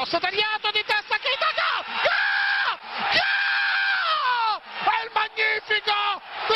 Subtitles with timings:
[0.00, 1.84] cross tagliato di testa Keita, gol!
[2.08, 2.80] Gol!
[3.20, 4.56] Gol!
[4.80, 5.92] È il magnifico,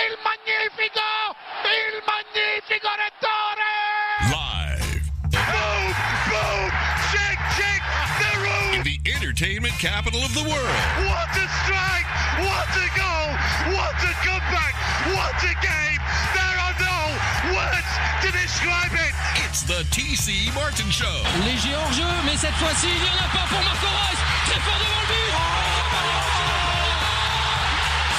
[0.01, 1.05] il magnifico,
[1.69, 3.69] il magnifico Rettore!
[4.33, 5.93] Live Boom!
[6.33, 6.73] Boom!
[7.13, 7.45] Shake!
[7.53, 7.85] Shake!
[8.17, 8.81] The room!
[8.81, 10.81] in the entertainment capital of the world.
[11.05, 12.09] What a strike!
[12.41, 13.29] What a goal!
[13.77, 14.73] What a comeback!
[15.13, 16.01] What a game!
[16.33, 17.13] There are no
[17.53, 17.93] words
[18.25, 19.14] to describe it!
[19.67, 21.07] It's the TC Martin Show.
[21.45, 24.19] Léger hors-jeu, mais cette fois-ci, il n'y en a pas pour Marco Reus.
[24.47, 25.33] Très fort devant le but.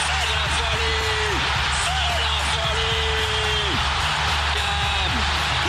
[0.01, 1.37] C'est la folie
[1.85, 3.77] C'est la folie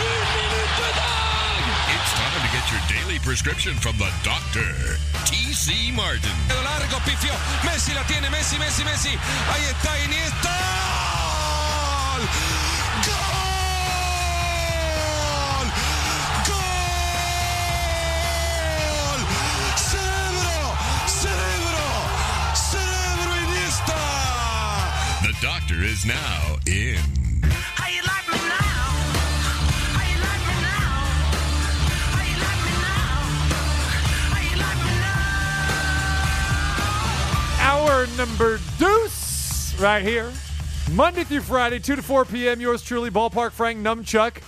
[0.01, 5.93] Une minute de dingue It's time to get your daily prescription from the doctor, TC
[5.93, 6.33] Martin.
[6.63, 7.33] largo, pifió.
[7.63, 9.09] Messi la tiene, Messi, Messi, Messi.
[9.53, 10.76] Ahí está Iniesta.
[34.57, 35.17] Like me now?
[37.59, 40.31] Hour number deuce right here.
[40.91, 42.61] Monday through Friday, 2 to 4 p.m.
[42.61, 44.41] Yours truly, Ballpark Frank Numchuck,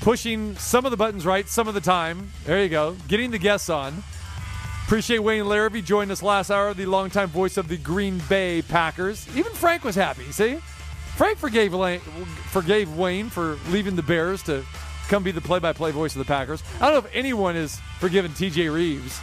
[0.00, 2.30] pushing some of the buttons right some of the time.
[2.44, 2.96] There you go.
[3.08, 4.04] Getting the guests on.
[4.86, 9.26] Appreciate Wayne Larrivee joining us last hour, the longtime voice of the Green Bay Packers.
[9.36, 10.58] Even Frank was happy, see?
[11.16, 14.64] Frank forgave, Lane, forgave Wayne for leaving the Bears to
[15.08, 16.62] come be the play by play voice of the Packers.
[16.80, 19.20] I don't know if anyone has forgiven TJ Rives.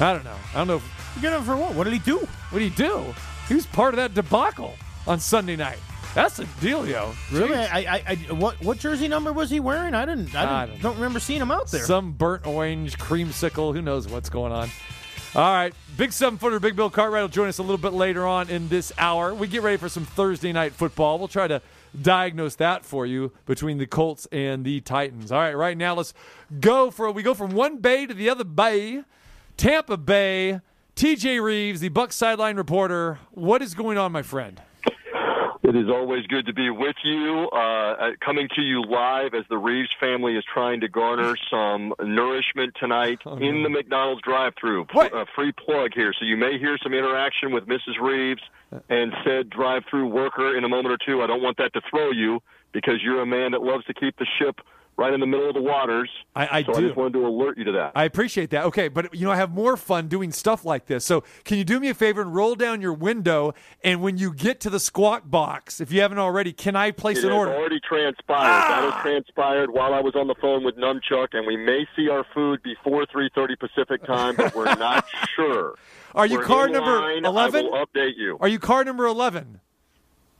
[0.00, 0.36] I don't know.
[0.54, 0.76] I don't know.
[0.76, 1.74] If, Get him for what?
[1.74, 2.18] What did he do?
[2.18, 3.14] what did he do?
[3.48, 4.74] He was part of that debacle
[5.06, 5.78] on Sunday night.
[6.14, 7.14] That's a dealio.
[7.32, 7.56] Really?
[7.56, 9.94] I, I, I, what, what jersey number was he wearing?
[9.94, 10.34] I didn't.
[10.34, 11.84] I, I didn't, don't don't, remember seeing him out there.
[11.84, 13.74] Some burnt orange creamsicle.
[13.74, 14.68] Who knows what's going on?
[15.34, 15.72] All right.
[15.96, 18.68] Big seven footer, Big Bill Cartwright will join us a little bit later on in
[18.68, 19.34] this hour.
[19.34, 21.18] We get ready for some Thursday night football.
[21.18, 21.62] We'll try to
[21.98, 25.32] diagnose that for you between the Colts and the Titans.
[25.32, 26.12] All right, right now let's
[26.60, 29.04] go for we go from one bay to the other bay.
[29.56, 30.60] Tampa Bay,
[30.96, 33.18] TJ Rives, the Buck sideline reporter.
[33.30, 34.60] What is going on, my friend?
[35.72, 37.48] It is always good to be with you.
[37.50, 41.94] Uh, uh, coming to you live as the Rives family is trying to garner some
[41.98, 44.88] nourishment tonight in the McDonald's drive-through.
[44.92, 45.14] What?
[45.14, 47.98] A free plug here, so you may hear some interaction with Mrs.
[47.98, 48.42] Rives
[48.90, 51.22] and said drive-through worker in a moment or two.
[51.22, 54.18] I don't want that to throw you because you're a man that loves to keep
[54.18, 54.60] the ship
[54.96, 56.10] right in the middle of the waters.
[56.36, 56.78] I- I so do.
[56.78, 57.92] I just wanted to alert you to that.
[57.94, 58.64] I appreciate that.
[58.66, 61.04] Okay, but you know, I have more fun doing stuff like this.
[61.04, 63.54] So, can you do me a favor and roll down your window?
[63.82, 67.18] And when you get to the squawk box, if you haven't already, can I place
[67.18, 67.52] It an order?
[67.54, 68.38] already transpired.
[68.46, 68.68] Ah!
[68.82, 72.08] That has transpired while I was on the phone with Numchuck, and we may see
[72.08, 75.74] our food before 3:30 Pacific time, but we're not sure.
[76.14, 77.66] Are you We're car number 11?
[77.66, 78.36] I will update you.
[78.40, 79.60] Are you car number eleven?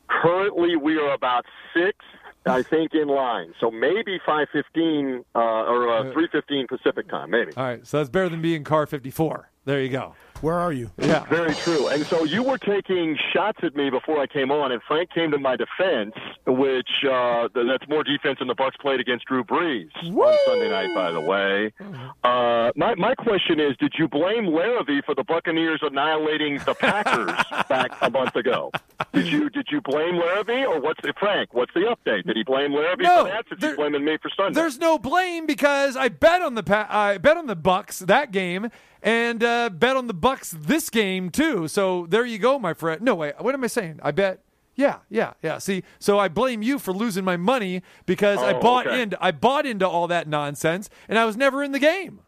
[0.09, 1.97] Currently, we are about six,
[2.45, 3.55] I think, in line.
[3.61, 7.53] So maybe 5:15 uh, or uh, 3:15 Pacific time, maybe.
[7.57, 9.49] All right, so that's better than being car fifty-four.
[9.65, 10.15] There you go.
[10.41, 10.91] Where are you?
[10.99, 11.25] Yeah.
[11.27, 11.87] Very true.
[11.87, 15.31] And so you were taking shots at me before I came on, and Frank came
[15.31, 16.15] to my defense,
[16.49, 20.69] which uh, th- that's more defense than the Bucks played against Drew Brees on Sunday
[20.69, 20.93] night.
[20.97, 21.73] By the way,
[22.25, 27.31] uh, my my question is: Did you blame Larrivee for the Buccaneers annihilating the Packers
[27.69, 28.73] back a month ago?
[29.13, 31.55] Did you did you blame Larrivee, or what's the Frank?
[31.55, 32.25] What's the update?
[32.27, 33.45] Did he blame Larrivee No, for that?
[33.49, 34.55] Since there- he's blaming me for Sunday.
[34.61, 38.31] There's no blame because I bet on the pa- I bet on the Bucks that
[38.33, 38.69] game
[39.03, 41.69] and uh, bet on the Bucks this game too.
[41.69, 43.03] So there you go, my friend.
[43.03, 44.01] No wait, what am I saying?
[44.03, 44.41] I bet.
[44.75, 45.59] Yeah, yeah, yeah.
[45.59, 49.03] See, so I blame you for losing my money because I Oh, bought okay.
[49.03, 52.21] into I bought into all that nonsense and I was never in the game.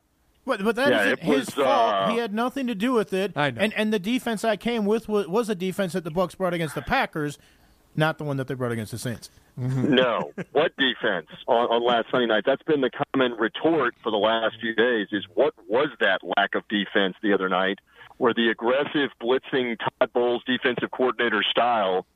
[0.44, 1.66] But but that Yeah, not it his was, fault.
[1.66, 3.32] uh, he had nothing to do with it.
[3.34, 3.62] I know.
[3.62, 6.53] And and the defense I came with was, was a defense that the Bucks brought
[6.53, 7.38] against the Packers,
[7.97, 9.30] not the one that they brought against the Saints.
[9.56, 10.32] No.
[10.53, 12.44] What defense on, on last Sunday night?
[12.44, 16.54] That's been the common retort for the last few days is what was that lack
[16.54, 17.78] of defense the other night
[18.18, 22.06] where the aggressive blitzing Todd Bowles defensive coordinator style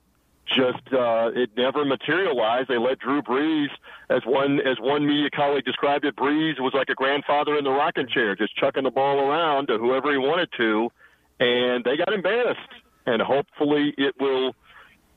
[0.47, 2.69] just uh, it never materialized.
[2.69, 3.69] They let Drew Brees,
[4.09, 7.71] as one as one media colleague described it, Brees was like a grandfather in the
[7.71, 10.91] rocking chair, just chucking the ball around to whoever he wanted to,
[11.39, 12.61] and they got embarrassed.
[13.05, 14.55] And hopefully, it will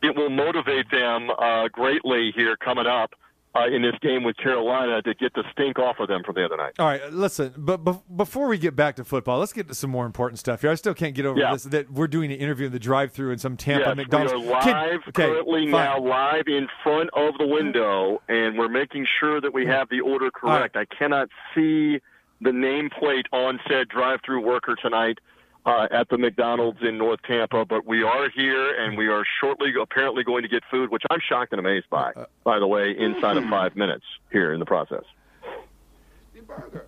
[0.01, 3.13] it will motivate them uh, greatly here coming up
[3.53, 6.45] uh, in this game with Carolina to get the stink off of them from the
[6.45, 6.71] other night.
[6.79, 9.89] All right, listen, but be- before we get back to football, let's get to some
[9.89, 10.71] more important stuff here.
[10.71, 11.51] I still can't get over Yeah.
[11.53, 14.45] this that we're doing an interview in the drive-through in some Tampa yes, McDonald's.
[14.47, 15.71] we are Can- live okay, currently fine.
[15.71, 19.99] now, live in front of the window, and we're making sure that we have the
[19.99, 20.77] order correct.
[20.77, 21.99] I cannot see
[22.39, 25.19] the nameplate on said drive-through worker tonight
[25.65, 29.73] uh, at the McDonald's in North Tampa, but we are here and we are shortly
[29.79, 32.11] apparently going to get food, which I'm shocked and amazed by.
[32.15, 33.49] Uh, uh, by the way, inside of hmm.
[33.49, 35.03] five minutes here in the process.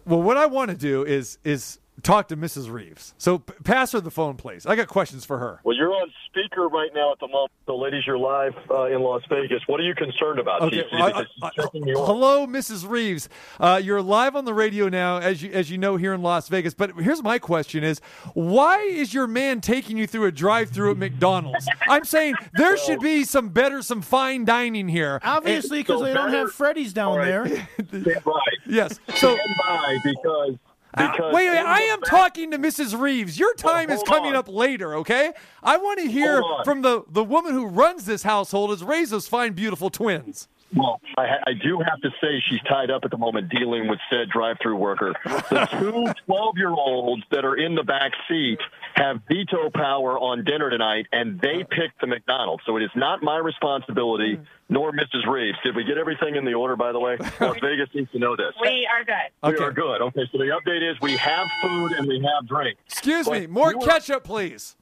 [0.05, 2.71] Well, what I want to do is is talk to Mrs.
[2.71, 3.13] Rives.
[3.17, 4.65] So p- pass her the phone, please.
[4.65, 5.59] I got questions for her.
[5.63, 7.51] Well, you're on speaker right now at the moment.
[7.65, 9.61] So, ladies, you're live uh, in Las Vegas.
[9.67, 10.83] What are you concerned about, Okay.
[10.83, 11.01] TC?
[11.01, 12.05] I- Because I- she's checking you on.
[12.05, 12.89] hello, Mrs.
[12.89, 13.29] Rives.
[13.59, 16.49] Uh, you're live on the radio now, as you as you know here in Las
[16.49, 16.73] Vegas.
[16.73, 18.01] But here's my question: Is
[18.33, 21.67] why is your man taking you through a drive-through at McDonald's?
[21.87, 25.19] I'm saying there should be some better, some fine dining here.
[25.23, 27.45] Obviously, because so they don't have Freddy's down there.
[27.87, 28.39] Stand by.
[28.65, 28.99] Yes.
[29.15, 29.35] So.
[29.35, 30.55] Stand by because.
[30.95, 32.97] Uh, because wait, wait, I am back- talking to Mrs.
[32.97, 33.39] Rives.
[33.39, 34.35] Your time is coming on.
[34.35, 35.33] up later, okay?
[35.63, 39.27] I want to hear from the, the woman who runs this household has raised those
[39.27, 40.47] fine, beautiful twins.
[40.75, 43.99] Well, I, I do have to say she's tied up at the moment dealing with
[44.09, 45.13] said drive-through worker.
[45.23, 48.59] The two 12-year-olds that are in the back seat
[48.95, 52.63] have veto power on dinner tonight, and they picked the McDonald's.
[52.65, 54.45] So it is not my responsibility, mm.
[54.69, 55.25] nor Mrs.
[55.27, 55.57] Rives.
[55.63, 57.17] Did we get everything in the order, by the way?
[57.39, 58.53] Las Vegas needs to know this.
[58.61, 59.15] We are good.
[59.43, 59.63] We Okay.
[59.63, 60.01] are good.
[60.01, 62.77] Okay, so the update is we have food and we have drink.
[62.87, 64.75] Excuse But me, more you were- ketchup, please.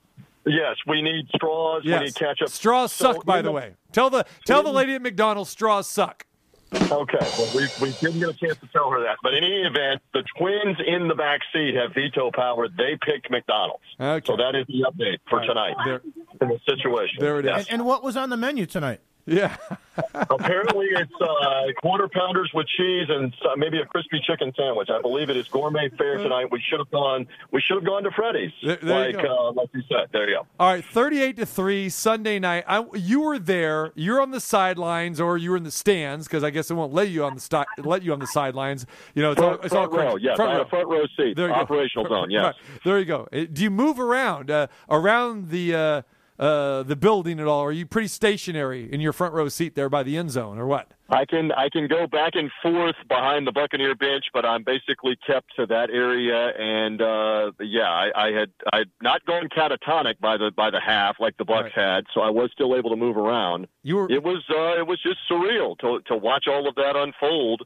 [0.45, 1.83] Yes, we need straws.
[1.85, 2.49] We need ketchup.
[2.49, 3.75] Straws So suck, by in the way.
[3.91, 6.25] Tell the tell the lady at McDonald's straws suck.
[6.73, 9.17] Okay, well, we, we didn't get a chance to tell her that.
[9.21, 12.69] But in any event, the twins in the back seat have veto power.
[12.69, 13.83] They picked McDonald's.
[13.99, 14.25] Okay.
[14.25, 16.01] So that is the update for tonight There,
[16.41, 17.17] in the situation.
[17.19, 17.51] there it is.
[17.51, 17.67] Yes.
[17.69, 19.01] And what was on the menu tonight?
[19.25, 19.55] Yeah.
[20.29, 24.89] Apparently, it's uh, quarter pounders with cheese and uh, maybe a crispy chicken sandwich.
[24.89, 26.47] I believe it is gourmet fare tonight.
[26.51, 27.27] We should have gone.
[27.51, 29.49] We should have gone to Freddy's, There- there you like go.
[29.49, 30.07] uh, like you said.
[30.11, 30.47] There you go.
[30.59, 32.63] All right, 38 to 3 Sunday night.
[32.67, 33.91] I, you were there.
[33.95, 36.93] You're on the sidelines or you were in the stands because I guess it won't
[36.93, 38.85] let you on the sti- let you on the sidelines.
[39.13, 40.39] You know, it's all Front, all row, yes.
[40.39, 41.35] I had front row seat.
[41.35, 41.59] There you go.
[41.61, 42.43] Operational zone, yes.
[42.43, 42.55] Right.
[42.85, 43.27] There you go.
[43.31, 46.03] Uh, Do you move around uh, around the
[46.41, 47.63] uh, the building at all?
[47.63, 50.65] Are you pretty stationary in your front row seat there by the end zone, or
[50.65, 50.91] what?
[51.07, 55.17] I can I can go back and forth behind the Buccaneer bench, but I'm basically
[55.27, 56.51] kept to that area.
[56.57, 60.79] And uh, yeah, I, I had I had not gone catatonic by the by the
[60.79, 63.67] half like the Bucks had, so I was still able to move around.
[63.83, 66.95] You were It was uh, it was just surreal to to watch all of that
[66.95, 67.61] unfold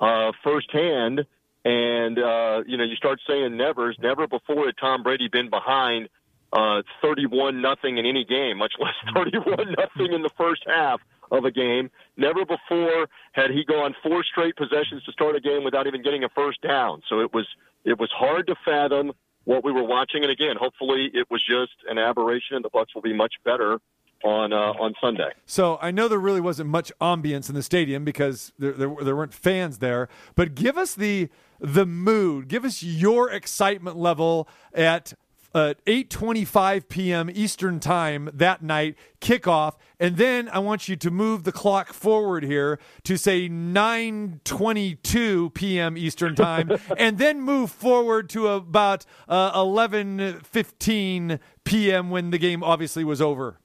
[0.00, 1.24] uh, firsthand.
[1.64, 3.96] And uh, you know, you start saying nevers.
[4.00, 6.08] Never before had Tom Brady been behind
[6.52, 11.00] uh, 31 nothing in any game, much less 31 nothing in the first half
[11.30, 11.90] of a game.
[12.16, 16.24] Never before had he gone four straight possessions to start a game without even getting
[16.24, 17.02] a first down.
[17.08, 17.46] So it was
[17.84, 19.12] it was hard to fathom
[19.44, 20.22] what we were watching.
[20.22, 23.80] And again, hopefully it was just an aberration, and the Bucks will be much better
[24.22, 25.30] on uh, on Sunday.
[25.46, 29.16] So I know there really wasn't much ambience in the stadium because there, there there
[29.16, 30.08] weren't fans there.
[30.34, 31.28] But give us the
[31.58, 32.48] the mood.
[32.48, 35.14] Give us your excitement level at
[35.54, 37.30] uh, 8:25 p.m.
[37.32, 42.44] Eastern Time that night kickoff, and then I want you to move the clock forward
[42.44, 45.96] here to say 9:22 p.m.
[45.96, 52.10] Eastern Time, and then move forward to about uh, 11:15 p.m.
[52.10, 53.58] when the game obviously was over.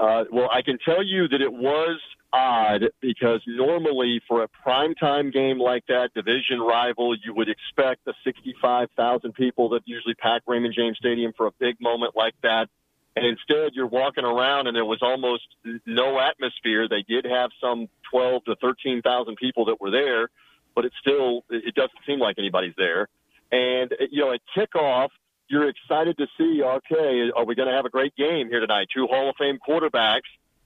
[0.00, 2.00] Uh, well, I can tell you that it was
[2.34, 8.14] odd because normally for a primetime game like that, division rival, you would expect the
[8.24, 12.68] 65,000 people that usually pack Raymond James Stadium for a big moment like that.
[13.16, 15.44] And instead, you're walking around and there was almost
[15.86, 16.88] no atmosphere.
[16.88, 20.28] They did have some 12 to 13,000 people that were there,
[20.74, 23.08] but it still, it doesn't seem like anybody's there.
[23.52, 25.10] And, you know, at kickoff,
[25.48, 28.88] you're excited to see, okay, are we going to have a great game here tonight?
[28.92, 30.22] Two Hall of Fame quarterbacks.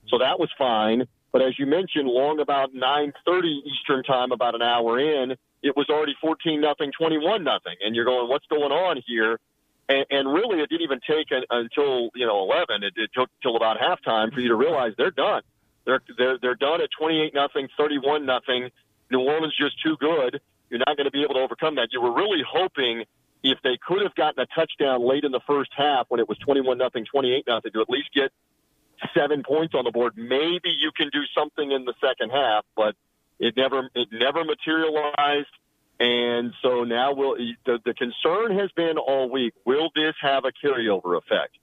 [0.07, 1.07] So that was fine.
[1.31, 5.87] But as you mentioned, long about 9:30 Eastern time, about an hour in, it was
[5.89, 9.39] already 14 nothing, 21 nothing, and you're going, what's going on here?
[9.89, 12.83] And, and really, it didn't even take an, until you know 11.
[12.83, 15.41] It, it took till about halftime for you to realize they're done.
[15.85, 18.69] They're they're they're done at 28 nothing, 31 nothing.
[19.11, 20.39] New Orleans just too good.
[20.69, 21.89] You're not going to be able to overcome that.
[21.91, 23.05] You were really hoping
[23.41, 26.37] if they could have gotten a touchdown late in the first half when it was
[26.39, 28.31] 21 nothing, 28 nothing, to at least get
[29.15, 30.13] seven points on the board.
[30.15, 32.95] Maybe you can do something in the second half, but
[33.39, 35.47] it never it never materialized.
[35.99, 40.51] And so now will the, the concern has been all week: Will this have a
[40.51, 41.57] carryover effect?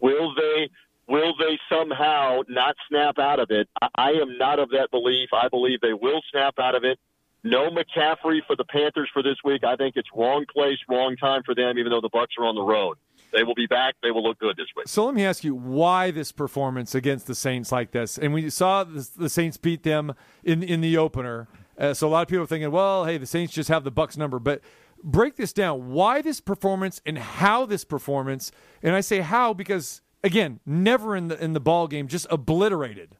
[0.00, 0.68] Will they
[1.06, 3.68] will they somehow not snap out of it?
[3.80, 5.30] I, I am not of that belief.
[5.32, 6.98] I believe they will snap out of it.
[7.44, 9.64] No McCaffrey for the Panthers for this week.
[9.64, 11.78] I think it's wrong place, wrong time for them.
[11.78, 12.98] Even though the Bucks are on the road,
[13.32, 13.94] they will be back.
[14.02, 14.88] They will look good this week.
[14.88, 18.18] So let me ask you why this performance against the Saints like this?
[18.18, 21.48] And we saw the, Saints beat them in in the opener.
[21.78, 23.90] Uh, so a lot of people are thinking, well, hey, the Saints just have the
[23.90, 24.38] Bucks number.
[24.38, 24.60] But
[25.02, 25.90] break this down.
[25.90, 28.50] Why this performance and how this performance?
[28.82, 33.16] And I say how because again, never in the in the ball game, just obliterated.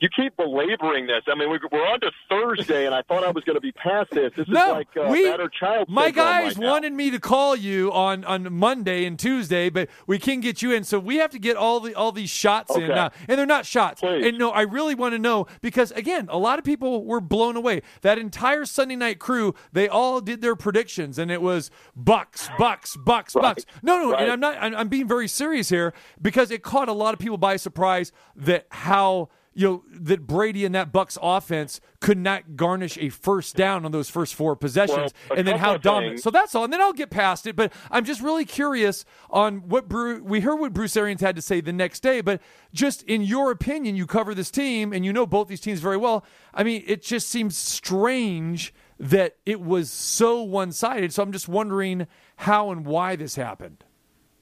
[0.00, 1.22] You keep belaboring this.
[1.26, 3.72] I mean, we- we're on to Thursday, and I thought I was going to be
[3.72, 4.32] past this.
[4.36, 5.24] This No, is like uh, we.
[5.28, 5.88] battered child.
[5.88, 10.18] my guys right wanted me to call you on on Monday and Tuesday, but we
[10.20, 12.84] can't get you in, so we have to get all the all these shots in
[12.84, 12.94] Okay.
[12.94, 14.00] now, and they're not shots.
[14.00, 14.24] Please.
[14.24, 17.56] And no, I really want to know because again, a lot of people were blown
[17.56, 17.82] away.
[18.02, 22.96] That entire Sunday night crew, they all did their predictions, and it was Bucks, Bucks,
[22.96, 23.66] Bucks, Bucks.
[23.82, 24.22] No, no, Right.
[24.22, 24.56] and I'm not.
[24.60, 28.12] I'm, I'm being very serious here because it caught a lot of people by surprise
[28.36, 33.56] that how you know that Brady and that Bucks offense could not garnish a first
[33.56, 36.20] down on those first four possessions, Well, and then how dominant.
[36.20, 37.56] So that's all, and then I'll get past it.
[37.56, 41.42] But I'm just really curious on what Bru- we heard what Bruce Arians had to
[41.42, 42.20] say the next day.
[42.20, 42.40] But
[42.72, 45.96] just in your opinion, you cover this team and you know both these teams very
[45.96, 46.24] well.
[46.54, 51.12] I mean, it just seems strange that it was so one sided.
[51.12, 53.84] So I'm just wondering how and why this happened.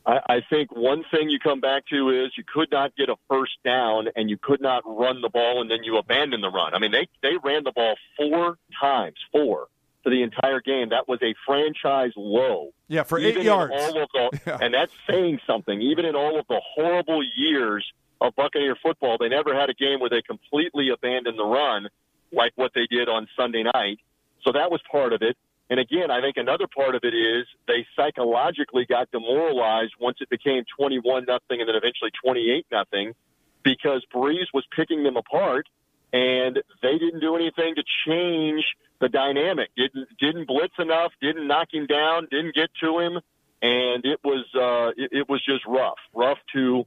[0.06, 3.16] I, I think one thing you come back to is you could not get a
[3.28, 6.74] first down and you could not run the ball and then you abandon the run.
[6.74, 9.66] I mean, they they ran the ball four times, four
[10.04, 10.90] for the entire game.
[10.90, 12.70] That was a franchise low.
[12.88, 13.72] Yeah, for Even eight yards.
[13.76, 14.58] all of the, Yeah.
[14.60, 15.80] and that's saying something.
[15.82, 17.84] Even in all of the horrible years
[18.20, 21.88] of Buccaneer football, they never had a game where they completely abandoned the run
[22.32, 23.98] like what they did on Sunday night.
[24.44, 25.36] So that was part of it.
[25.68, 30.30] And again, I think another part of it is they psychologically got demoralized once it
[30.30, 33.14] became 21 nothing and then eventually 28 nothing
[33.62, 35.66] because Brees was picking them apart
[36.12, 38.64] and they didn't do anything to change
[39.00, 39.70] the dynamic.
[39.76, 43.20] Didn't didn't blitz enough, didn't knock him down, didn't get to him,
[43.60, 46.84] and it was uh, it, it was just rough, rough to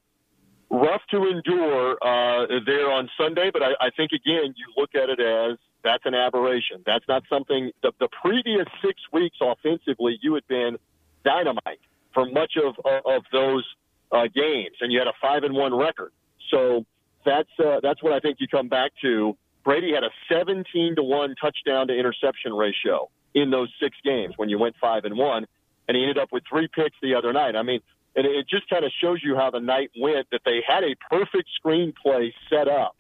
[0.70, 3.52] rough to endure uh, there on Sunday.
[3.52, 6.84] But I, I think again, you look at it as that's an aberration.
[6.86, 7.72] That's not something.
[7.82, 10.78] The, the previous six weeks offensively, you had been
[11.24, 11.80] dynamite
[12.14, 13.66] for much of of, of those
[14.12, 16.12] uh, games, and you had a five and one record.
[16.52, 16.86] So
[17.26, 19.38] that's uh, that's what I think you come back to.
[19.64, 24.50] Brady had a 17 to one touchdown to interception ratio in those six games when
[24.50, 25.46] you went five and one,
[25.88, 27.56] and he ended up with three picks the other night.
[27.56, 27.82] I mean,
[28.16, 30.28] and it just kind of shows you how the night went.
[30.32, 32.96] That they had a perfect screenplay set up.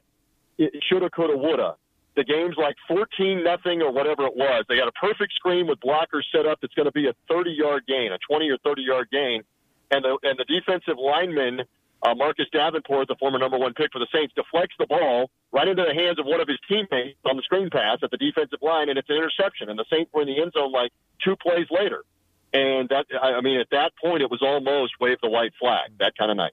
[0.57, 1.75] It shoulda, coulda, woulda.
[2.19, 4.65] The game's like 14 nothing or whatever it was.
[4.67, 6.59] They got a perfect screen with blockers set up.
[6.59, 9.43] That's going to be a 30 yard gain, a 20 or 30 yard gain,
[9.89, 11.63] and the and the defensive lineman
[12.03, 15.65] uh, Marcus Davenport, the former number one pick for the Saints, deflects the ball right
[15.65, 18.59] into the hands of one of his teammates on the screen pass at the defensive
[18.61, 19.69] line, and it's an interception.
[19.69, 20.91] And the Saints were in the end zone like
[21.23, 22.03] two plays later.
[22.51, 25.91] And that, I I mean, at that point, it was almost wave the white flag,
[25.99, 26.51] that kind of night.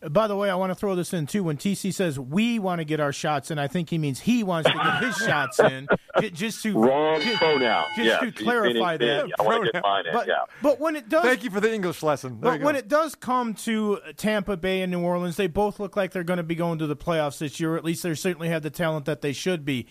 [0.00, 1.42] By the way, I want to throw this in too.
[1.42, 4.44] When TC says we want to get our shots in, I think he means he
[4.44, 5.88] wants to get his shots in.
[6.32, 7.84] Just to Wrong just, pronoun.
[7.96, 9.08] Just yes, to clarify in big.
[9.08, 9.30] that.
[9.40, 10.12] I want to get mine in.
[10.12, 10.44] But, yeah.
[10.62, 12.40] but when it does, Thank you for the English lesson.
[12.40, 15.96] There but when it does come to Tampa Bay and New Orleans, they both look
[15.96, 17.74] like they're going to be going to the playoffs this year.
[17.74, 19.86] Or at least they certainly have the talent that they should be.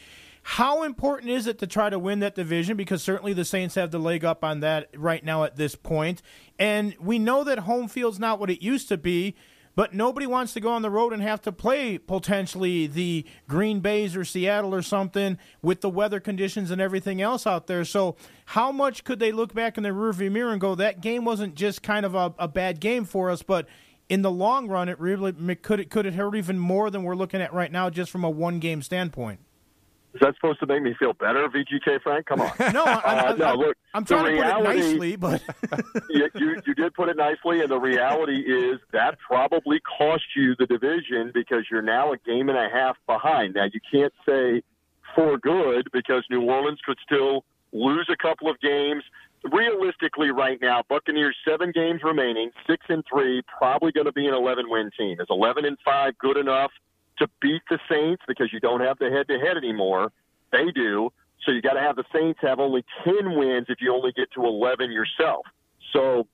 [0.50, 2.78] How important is it to try to win that division?
[2.78, 6.22] Because certainly the Saints have the leg up on that right now at this point.
[6.58, 9.36] And we know that home field's not what it used to be,
[9.78, 13.80] but nobody wants to go on the road and have to play potentially the Green
[13.80, 17.86] Bays or Seattle or something with the weather conditions and everything else out there.
[17.86, 18.16] So,
[18.48, 21.54] how much could they look back in the rearview mirror and go, that game wasn't
[21.54, 23.68] just kind of a, a bad game for us, but
[24.10, 27.16] in the long run, it really could it could it hurt even more than we're
[27.16, 29.42] looking at right now, just from a one game standpoint.
[30.18, 32.26] Is that supposed to make me feel better, VGK Frank?
[32.26, 32.50] Come on.
[32.74, 35.44] No, I, I, Uh, no, look, I'm trying to put it nicely, but
[36.10, 40.56] you, you, you did put it nicely, and the reality is that probably cost you
[40.58, 43.54] the division because you're now a game and a half behind.
[43.54, 44.64] Now, you can't say
[45.16, 49.04] for good because New Orleans could still lose a couple of games.
[49.52, 54.34] Realistically, right now, Buccaneers seven games remaining, six and three, probably going to be an
[54.34, 55.22] 11 win team.
[55.22, 56.72] Is 11 and five good enough
[57.20, 60.12] to beat the Saints because you don't have the head to head anymore?
[60.52, 61.12] They do.
[61.46, 64.32] So you got to have the Saints have only 10 wins if you only get
[64.34, 65.46] to 11 yourself.
[65.94, 66.28] So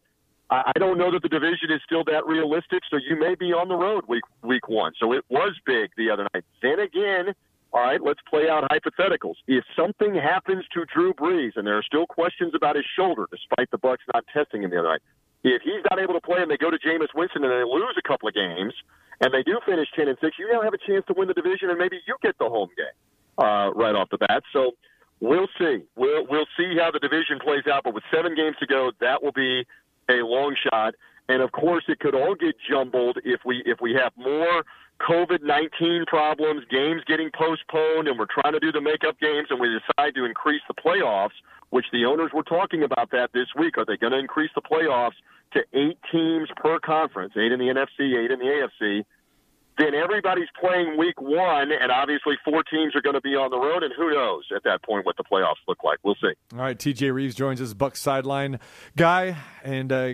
[0.49, 2.83] I don't know that the division is still that realistic.
[2.89, 4.93] So you may be on the road week week one.
[4.99, 6.43] So it was big the other night.
[6.61, 7.33] Then again,
[7.71, 9.35] all right, let's play out hypotheticals.
[9.47, 13.71] If something happens to Drew Brees, and there are still questions about his shoulder, despite
[13.71, 15.01] the Bucks not testing him the other night,
[15.43, 17.95] if he's not able to play and they go to Jameis Winston and they lose
[17.97, 18.73] a couple of games,
[19.21, 21.33] and they do finish ten and six, you now have a chance to win the
[21.33, 22.97] division, and maybe you get the home game
[23.37, 24.43] uh, right off the bat.
[24.51, 24.71] So
[25.19, 25.83] we'll see.
[25.95, 27.83] We'll we'll see how the division plays out.
[27.83, 29.65] But with seven games to go, that will be
[30.09, 30.95] a long shot.
[31.29, 34.65] And of course, it could all get jumbled if we if we have more
[35.01, 39.59] COVID nineteen problems, games getting postponed, and we're trying to do the makeup games, and
[39.59, 41.37] we decide to increase the playoffs.
[41.73, 43.79] which the owners were talking about that this week.
[43.79, 45.17] Are they going to increase the playoffs
[45.53, 48.45] to eight teams per conference, eight in the NFC, eight in the
[48.81, 49.03] AFC?
[49.77, 53.57] Then everybody's playing week one, and obviously four teams are going to be on the
[53.57, 55.97] road, and who knows at that point what the playoffs look like.
[56.03, 56.33] We'll see.
[56.53, 58.59] All right, TJ Rives joins us, Bucks sideline
[58.95, 60.13] guy, and uh,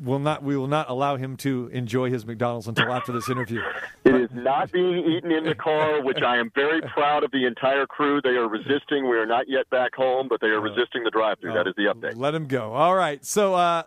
[0.00, 3.60] will not we will not allow him to enjoy his McDonald's until after this interview.
[4.04, 7.46] It is not being eaten in the car, which I am very proud of the
[7.46, 8.20] entire crew.
[8.20, 9.08] They are resisting.
[9.08, 11.54] We are not yet back home, but they are resisting the drive-through.
[11.54, 12.16] That is the update.
[12.16, 12.72] Let him go.
[12.72, 13.24] All right.
[13.24, 13.84] So, uh,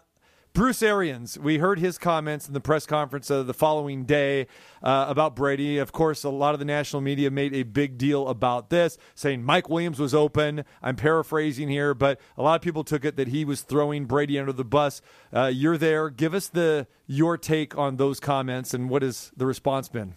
[0.56, 4.48] Bruce Arians, we heard his comments in the press conference uh, the following day
[4.82, 5.80] uh, about Brady.
[5.80, 9.44] Of course, a lot of the national media made a big deal about this, saying
[9.44, 10.64] Mike Williams was open.
[10.82, 14.40] I'm paraphrasing here, but a lot of people took it that he was throwing Brady
[14.40, 15.02] under the bus.
[15.36, 16.10] Uh, you're there.
[16.10, 20.14] Give us the your take on those comments and what has the response been?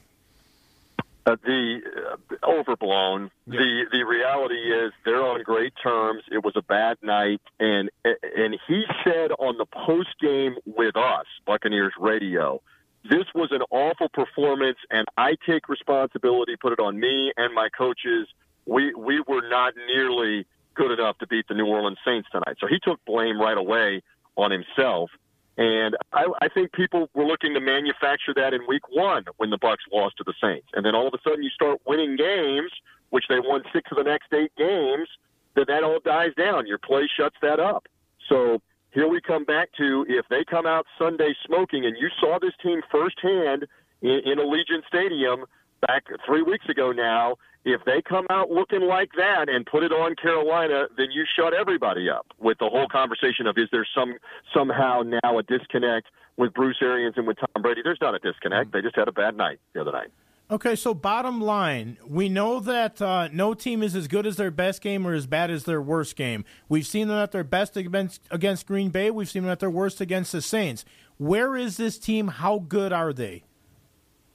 [1.29, 3.31] Uh, the uh, overblown.
[3.47, 6.23] The the reality is they're on great terms.
[6.33, 11.27] It was a bad night, and and he said on the post game with us,
[11.45, 12.63] Buccaneers radio,
[13.05, 16.57] this was an awful performance, and I take responsibility.
[16.57, 18.27] Put it on me and my coaches.
[18.65, 22.57] We we were not nearly good enough to beat the New Orleans Saints tonight.
[22.59, 24.03] So he took blame right away
[24.37, 25.11] on himself.
[25.59, 29.59] And I, I think people were looking to manufacture that in week one when the
[29.59, 30.69] Bucks lost to the Saints.
[30.73, 32.71] And then all of a sudden you start winning games,
[33.11, 35.09] which they won six of the next eight games,
[35.57, 36.69] then that all dies down.
[36.69, 37.89] Your play shuts that up.
[38.29, 38.63] So
[38.93, 42.55] here we come back to if they come out Sunday smoking, and you saw this
[42.63, 43.67] team firsthand
[44.01, 45.45] in, in Allegiant Stadium
[45.87, 47.35] back three weeks ago now,
[47.69, 51.55] if they come out looking like that and put it on Carolina, then you shut
[51.55, 54.15] everybody up with the whole conversation of is there some
[54.55, 57.83] somehow now a disconnect with Bruce Arians and with Tom Brady?
[57.83, 58.73] There's not a disconnect.
[58.73, 60.09] They just had a bad night the other night.
[60.51, 64.51] Okay, so bottom line, we know that uh, no team is as good as their
[64.51, 66.43] best game or as bad as their worst game.
[66.71, 69.11] We've seen them at their best against, against Green Bay.
[69.11, 70.87] We've seen them at their worst against the Saints.
[71.19, 72.29] Where is this team?
[72.29, 73.45] How good are they?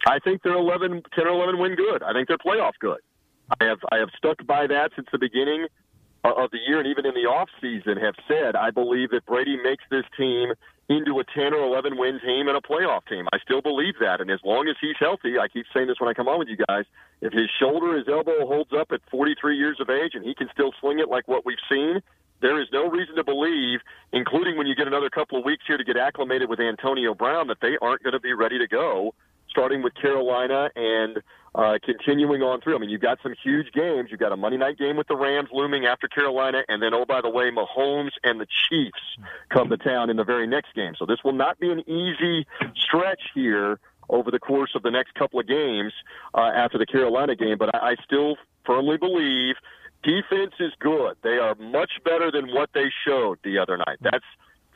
[0.06, 2.04] I think they're 11, 10 or 11 win good.
[2.04, 3.00] I think they're playoff good.
[3.60, 5.68] I have I have stuck by that since the beginning
[6.24, 9.58] of the year, and even in the off season, have said I believe that Brady
[9.62, 10.54] makes this team
[10.90, 13.28] into a 10 or 11 win team and a playoff team.
[13.32, 16.10] I still believe that, and as long as he's healthy, I keep saying this when
[16.10, 16.86] I come on with you guys.
[17.22, 20.50] If his shoulder, his elbow holds up at 43 years of age, and he can
[20.52, 22.02] still sling it like what we've seen,
[22.42, 23.80] there is no reason to believe,
[24.12, 27.48] including when you get another couple of weeks here to get acclimated with Antonio Brown,
[27.48, 29.14] that they aren't going to be ready to go
[29.54, 31.22] starting with Carolina and
[31.54, 32.76] uh, continuing on through.
[32.76, 34.10] I mean, you've got some huge games.
[34.10, 37.06] You've got a Monday night game with the Rams looming after Carolina, and then, oh,
[37.06, 39.00] by the way, Mahomes and the Chiefs
[39.50, 40.94] come to town in the very next game.
[40.98, 45.14] So this will not be an easy stretch here over the course of the next
[45.14, 45.94] couple of games
[46.34, 48.36] uh, after the Carolina game, but I, I still
[48.66, 49.56] firmly believe
[50.04, 51.16] defense is good.
[51.24, 53.98] They are much better than what they showed the other night.
[54.02, 54.26] That's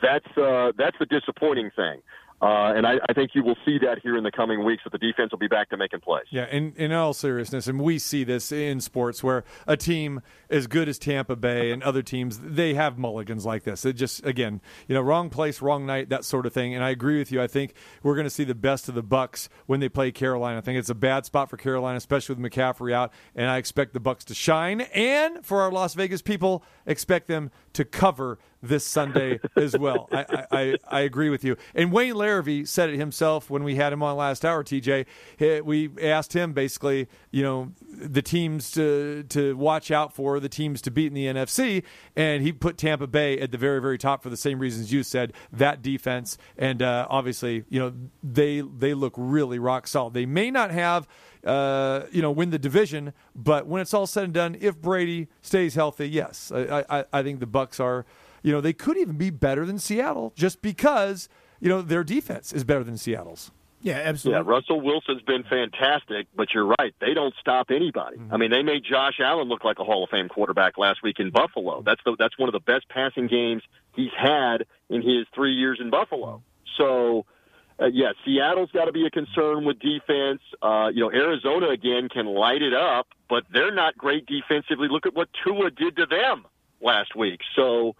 [0.02, 2.02] that's uh, that's the disappointing thing.
[2.40, 4.92] Uh, and I, I think you will see that here in the coming weeks that
[4.92, 6.26] the defense will be back to making plays.
[6.30, 10.68] Yeah, in, in all seriousness, and we see this in sports where a team as
[10.68, 13.86] good as Tampa Bay and other teams, they have mulligans like this.
[13.86, 16.76] It just, again, you know, wrong place, wrong night, that sort of thing.
[16.76, 17.42] And I agree with you.
[17.42, 17.74] I think
[18.04, 20.60] we're going to see the best of the Bucks when they play Carolina.
[20.60, 23.12] I think it's a bad spot for Carolina, especially with McCaffrey out.
[23.36, 24.82] And I expect the Bucks to shine.
[24.82, 30.10] And for our Las Vegas people, expect them to cover this Sunday as well.
[30.12, 31.58] I, I, I, agree with you.
[31.76, 35.06] And Wayne Larrivee said it himself when we had him on last hour, TJ.
[35.64, 40.82] We asked him basically, you know, the teams to to watch out for, the teams
[40.84, 41.84] to beat in the NFC,
[42.16, 45.04] and he put Tampa Bay at the very, very top for the same reasons you
[45.04, 45.34] said.
[45.52, 50.16] That defense, and uh, obviously, you know, they they look really rock solid.
[50.16, 51.08] They may not have
[51.44, 53.14] uh, you know, win the division.
[53.36, 57.24] But when it's all said and done, if Brady stays healthy, yes, I, I, I
[57.24, 58.06] think the Bucks are,
[58.44, 62.54] you know, they could even be better than Seattle just because you know their defense
[62.54, 63.52] is better than Seattle's.
[63.82, 64.44] Yeah, Yeah, absolutely.
[64.52, 66.96] Russell Wilson's been fantastic, but you're right.
[67.00, 68.18] They don't stop anybody.
[68.32, 71.20] I mean, they made Josh Allen look like a Hall of Fame quarterback last week
[71.20, 71.84] in Buffalo.
[71.84, 73.62] That's the, that's one of the best passing games
[73.96, 76.42] he's had in his three years in Buffalo.
[76.78, 77.26] So,
[77.80, 80.42] uh, yeah, Seattle's got to be a concern with defense.
[80.62, 84.88] Uh, you know, Arizona again can light it up, but they're not great defensively.
[84.90, 86.46] Look at what Tua did to them
[86.82, 87.42] last week.
[87.56, 87.96] So.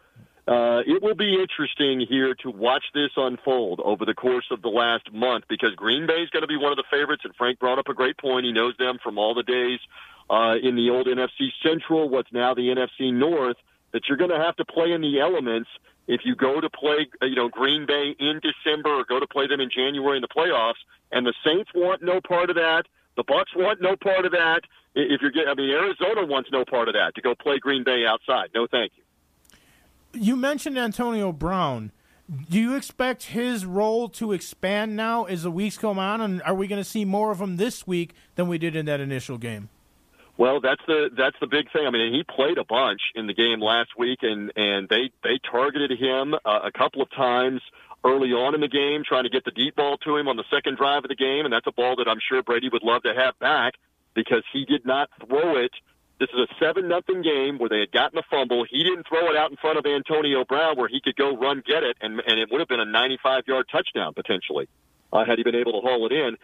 [0.48, 4.70] Uh, it will be interesting here to watch this unfold over the course of the
[4.70, 7.60] last month because Green Bay is going to be one of the favorites, and Frank
[7.60, 8.46] brought up a great point.
[8.46, 9.82] He knows them from all the days
[10.30, 13.58] uh, in the old NFC Central, what's now the NFC North,
[13.92, 15.70] that you're going to have to play in the elements
[16.08, 19.28] if you go to play, uh, you know, Green Bay in December or go to
[19.28, 20.82] play them in January in the playoffs.
[21.12, 22.84] And the Saints want no part of that.
[23.16, 24.62] The Bucks want no part of that.
[24.96, 27.84] If you're getting, I mean, Arizona wants no part of that to go play Green
[27.84, 28.50] Bay outside.
[28.56, 29.04] No, thank you.
[30.14, 31.92] You mentioned Antonio Brown.
[32.50, 36.54] Do you expect his role to expand now as the weeks come on, and are
[36.54, 39.38] we going to see more of him this week than we did in that initial
[39.38, 39.70] game?
[40.38, 41.88] Well, that's the that's the big thing.
[41.88, 45.40] I mean, he played a bunch in the game last week, and and they they
[45.52, 47.62] targeted him uh, a couple of times
[48.06, 50.46] early on in the game, trying to get the deep ball to him on the
[50.54, 53.02] second drive of the game, and that's a ball that I'm sure Brady would love
[53.04, 53.74] to have back
[54.14, 55.72] because he did not throw it.
[56.20, 58.66] This is a seven nothing game where they had gotten a fumble.
[58.70, 61.64] He didn't throw it out in front of Antonio Brown where he could go run
[61.66, 64.70] get it, and and it would have been a 95 yard touchdown potentially
[65.12, 66.38] uh, had he been able to haul it in.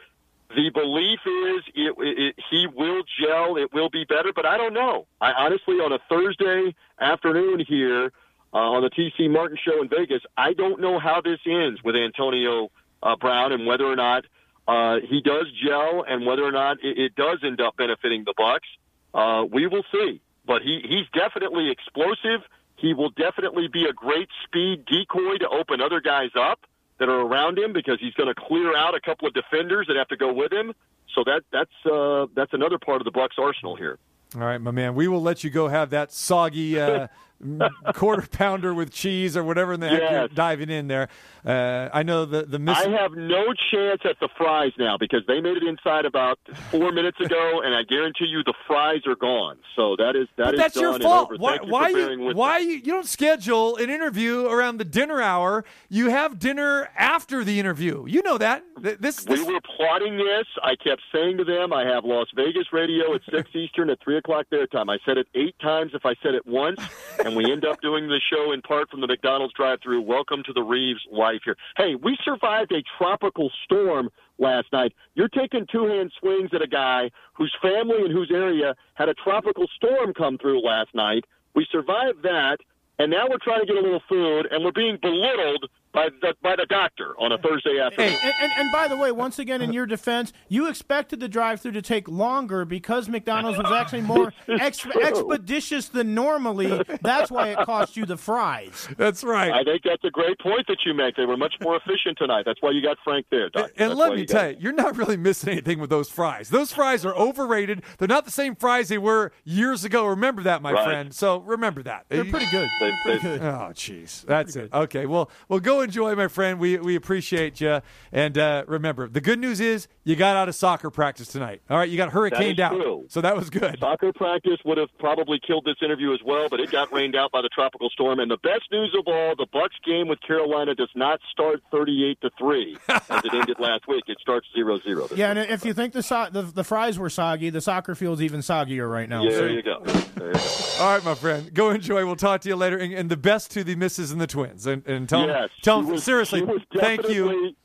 [0.55, 3.57] The belief is it, it, he will gel.
[3.57, 5.07] It will be better, but I don't know.
[5.19, 8.11] I honestly, on a Thursday afternoon here
[8.53, 11.95] uh, on the TC Martin Show in Vegas, I don't know how this ends with
[11.95, 12.69] Antonio
[13.01, 14.25] uh, Brown and whether or not
[14.67, 18.33] uh, he does gel and whether or not it, it does end up benefiting the
[18.37, 18.67] Bucks.
[19.13, 20.21] Uh, we will see.
[20.45, 22.41] But he, he's definitely explosive.
[22.75, 26.59] He will definitely be a great speed decoy to open other guys up
[27.03, 29.97] that are around him because he's going to clear out a couple of defenders that
[29.97, 30.73] have to go with him.
[31.13, 33.99] So that that's uh, that's another part of the Bucks arsenal here.
[34.35, 34.95] All right, my man.
[34.95, 37.07] We will let you go have that soggy uh,
[37.93, 41.09] quarter pounder with cheese or whatever in the heck you're diving in there.
[41.45, 45.21] Uh, I know the the miss- I have no chance at the fries now because
[45.27, 46.39] they made it inside about
[46.71, 49.57] four minutes ago, and I guarantee you the fries are gone.
[49.75, 51.37] So that is that But is that's done your fault.
[51.37, 51.57] Why?
[51.57, 52.35] Thank you Why you?
[52.35, 52.71] Why you?
[52.75, 55.65] You don't schedule an interview around the dinner hour.
[55.89, 58.05] You have dinner after the interview.
[58.07, 58.63] You know that.
[58.81, 59.25] Th- This.
[59.27, 60.45] We were plotting this.
[60.63, 64.17] I kept saying to them, I have Las Vegas radio at 6 Eastern at 3
[64.17, 64.89] o'clock their time.
[64.89, 66.79] I said it eight times if I said it once,
[67.25, 70.01] and we end up doing the show in part from the McDonald's drive through.
[70.01, 71.55] Welcome to the Rives life here.
[71.77, 74.93] Hey, we survived a tropical storm last night.
[75.15, 79.13] You're taking two hand swings at a guy whose family and whose area had a
[79.13, 81.25] tropical storm come through last night.
[81.55, 82.57] We survived that.
[82.99, 86.33] And now we're trying to get a little food, and we're being belittled by the
[86.41, 88.17] by the doctor on a Thursday afternoon.
[88.23, 91.71] And, and, and by the way, once again, in your defense, you expected the drive-through
[91.73, 96.81] to take longer because McDonald's was actually more ex- expeditious than normally.
[97.01, 98.89] That's why it cost you the fries.
[98.97, 99.51] that's right.
[99.51, 101.15] I think that's a great point that you make.
[101.15, 102.43] They were much more efficient tonight.
[102.45, 103.71] That's why you got Frank there, Doc.
[103.77, 106.49] And That's let me you tell you, you're not really missing anything with those fries.
[106.49, 107.83] Those fries are overrated.
[107.97, 110.05] They're not the same fries they were years ago.
[110.05, 110.85] Remember that, my Right.
[110.85, 111.13] friend.
[111.13, 112.05] So remember that.
[112.09, 112.67] They're pretty good.
[112.79, 113.41] They- Pretty they- good.
[113.43, 114.25] Oh, jeez.
[114.25, 114.73] That's it.
[114.73, 115.05] Okay.
[115.05, 116.59] Well, well, go enjoy, my friend.
[116.59, 117.81] We we appreciate you.
[118.11, 121.61] And uh, remember, the good news is you got out of soccer practice tonight.
[121.69, 123.05] All right, you got hurricaned out, true.
[123.09, 123.79] so that was good.
[123.79, 127.31] Soccer practice would have probably killed this interview as well, but it got rained out
[127.31, 128.19] by the tropical storm.
[128.19, 132.19] And the best news of all, the Bucks game with Carolina does not start thirty-eight
[132.21, 134.03] to three as it ended last week.
[134.07, 134.81] It starts 0-0.
[135.15, 135.37] Yeah, week.
[135.37, 138.41] and if you think the, so- the the fries were soggy, the soccer field's even
[138.41, 139.23] soggier right now.
[139.23, 139.81] Yeah, So- there you go.
[140.15, 140.39] There you go.
[140.79, 141.53] All right, my friend.
[141.53, 142.05] Go enjoy.
[142.05, 142.77] We'll talk to you later.
[142.77, 144.65] And, and the best to the misses and the twins.
[144.67, 146.43] And, and tell yes, them, tell them was- seriously.
[146.75, 147.55] Thank you.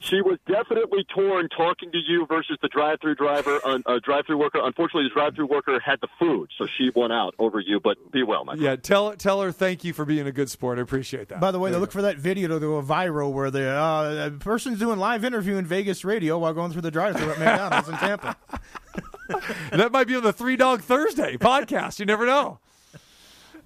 [0.00, 4.38] Definitely- She was definitely torn talking to you versus the drive-through driver, uh, uh, drive-through
[4.38, 4.58] worker.
[4.62, 7.80] Unfortunately, the drive-through worker had the food, so she won out over you.
[7.80, 8.62] But be well, my friend.
[8.62, 10.78] Yeah, tell tell her thank you for being a good sport.
[10.78, 11.40] I appreciate that.
[11.40, 14.78] By the way, they look for that video to go viral where the uh, person's
[14.78, 18.36] doing live interview in Vegas radio while going through the drive-through at McDonald's in Tampa.
[19.72, 21.98] that might be on the Three Dog Thursday podcast.
[22.00, 22.58] You never know.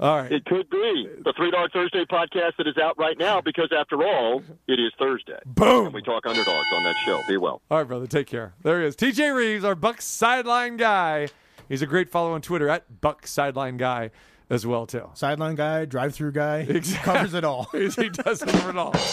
[0.00, 0.32] All right.
[0.32, 4.02] It could be the Three Dog Thursday podcast that is out right now because, after
[4.04, 5.38] all, it is Thursday.
[5.46, 5.86] Boom.
[5.86, 7.22] And we talk underdogs on that show.
[7.28, 7.62] Be well.
[7.70, 8.06] All right, brother.
[8.06, 8.54] Take care.
[8.62, 8.96] There he is.
[8.96, 11.28] TJ Rives, our Bucks sideline guy.
[11.68, 14.10] He's a great follow on Twitter at Buck Sideline Guy
[14.50, 15.08] as well too.
[15.14, 17.12] Sideline guy, drive-through guy, Exactly.
[17.14, 17.64] covers it all.
[17.72, 18.94] he does cover it all.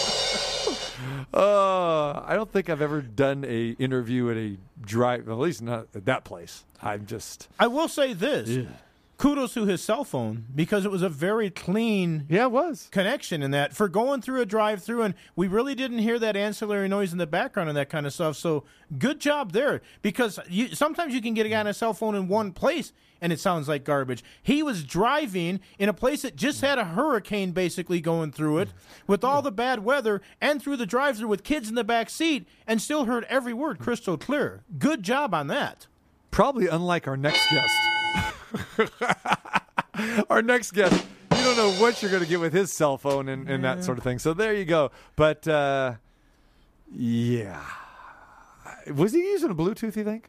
[1.34, 5.86] Uh, I don't think I've ever done a interview at a drive, at least not
[5.94, 6.64] at that place.
[6.82, 8.66] I'm just I will say this:
[9.22, 12.88] kudos to his cell phone because it was a very clean yeah, it was.
[12.90, 16.88] connection in that for going through a drive-through, and we really didn't hear that ancillary
[16.88, 18.36] noise in the background and that kind of stuff.
[18.36, 18.64] So
[18.98, 22.16] good job there because you, sometimes you can get a guy on a cell phone
[22.16, 24.24] in one place and it sounds like garbage.
[24.42, 28.70] He was driving in a place that just had a hurricane basically going through it
[29.06, 32.44] with all the bad weather and through the drive-through with kids in the back seat
[32.66, 34.64] and still heard every word crystal clear.
[34.80, 35.86] Good job on that.
[36.32, 37.91] Probably unlike our next guest.
[40.30, 41.04] our next guest,
[41.36, 43.84] you don't know what you're going to get with his cell phone and, and that
[43.84, 44.18] sort of thing.
[44.18, 44.90] So there you go.
[45.16, 45.94] But uh,
[46.94, 47.60] yeah,
[48.94, 49.96] was he using a Bluetooth?
[49.96, 50.28] You think?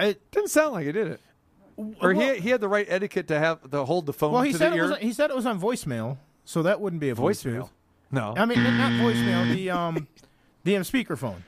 [0.00, 1.20] It, Didn't sound like it, did it?
[1.76, 4.42] Or well- he he had the right etiquette to have to hold the phone well,
[4.42, 4.88] he to said the it ear.
[4.90, 7.62] was he said it was on voicemail, so that wouldn't be a voicemail.
[7.64, 7.70] Bluetooth.
[8.10, 10.06] No, I mean, not voicemail, the um,
[10.62, 11.38] the um, speakerphone.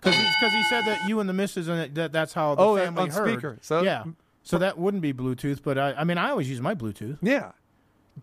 [0.00, 3.02] Because he said that you and the missus and that that's how the Oh, family
[3.04, 3.28] on heard.
[3.32, 3.58] speaker.
[3.62, 4.04] So- yeah,
[4.44, 5.60] so that wouldn't be Bluetooth.
[5.62, 7.18] But I, I mean, I always use my Bluetooth.
[7.22, 7.50] yeah.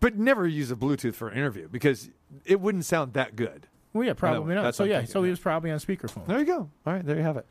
[0.00, 2.08] but never use a Bluetooth for an interview because
[2.46, 3.66] it wouldn't sound that good.
[3.92, 4.62] Well, yeah, probably not.
[4.62, 5.32] that's So what I'm yeah, thinking, so he yeah.
[5.32, 6.26] was probably on speakerphone.
[6.26, 6.70] There you go.
[6.86, 7.46] All right, there you have it.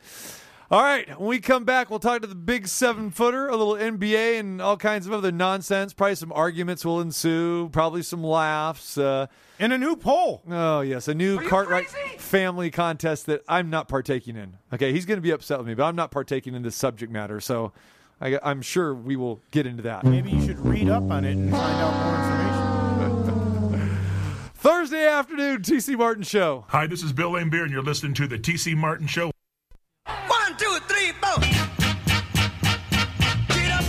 [0.71, 3.73] All right, when we come back, we'll talk to the big seven footer, a little
[3.73, 5.93] NBA, and all kinds of other nonsense.
[5.93, 8.97] Probably some arguments will ensue, probably some laughs.
[8.97, 9.27] Uh,
[9.59, 10.41] And a new poll.
[10.49, 14.55] oh, yes, a new Cartwright family contest that I'm not partaking in.
[14.73, 17.11] Okay, he's going to be upset with me, but I'm not partaking in this subject
[17.11, 17.41] matter.
[17.41, 17.73] So
[18.21, 20.03] I, I'm sure we will get into that.
[20.05, 22.15] Maybe you should read up on it and find out more
[23.79, 23.97] information.
[24.53, 26.65] Thursday afternoon, TC Martin Show.
[26.67, 29.31] Hi, this is Bill Laimbeer, and you're listening to the TC Martin Show.
[30.27, 31.39] One, two, three, four.
[33.47, 33.85] Get up,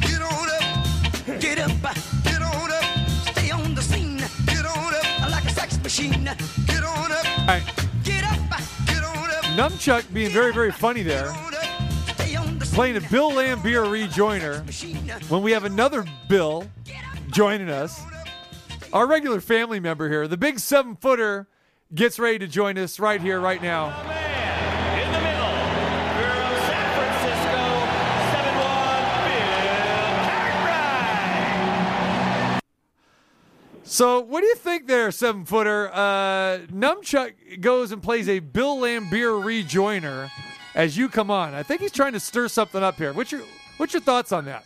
[0.00, 1.70] get on up, get up,
[2.24, 2.84] get on up.
[3.36, 6.24] Stay on the scene, get on up like a sex machine.
[6.66, 7.62] Get on up, All right,
[8.02, 8.38] get up,
[8.86, 9.44] get on up.
[9.54, 11.32] Numchuck being very, very funny there,
[12.76, 14.60] playing a Bill Laimbeer rejoiner.
[15.30, 16.70] when we have another Bill
[17.30, 18.02] joining us,
[18.92, 21.48] our regular family member here, the big seven footer,
[21.94, 23.86] gets ready to join us right here, right now.
[24.92, 25.56] In the middle,
[26.20, 27.56] from San Francisco,
[28.36, 29.24] 7-1,
[29.72, 30.12] Bill
[32.52, 32.62] Cartwright.
[33.84, 35.90] So, what do you think there, seven footer?
[35.94, 40.28] Uh, Numchuck goes and plays a Bill Laimbeer rejoiner
[40.76, 41.54] as you come on.
[41.54, 43.12] I think he's trying to stir something up here.
[43.12, 43.42] What's your
[43.78, 44.64] What's your thoughts on that?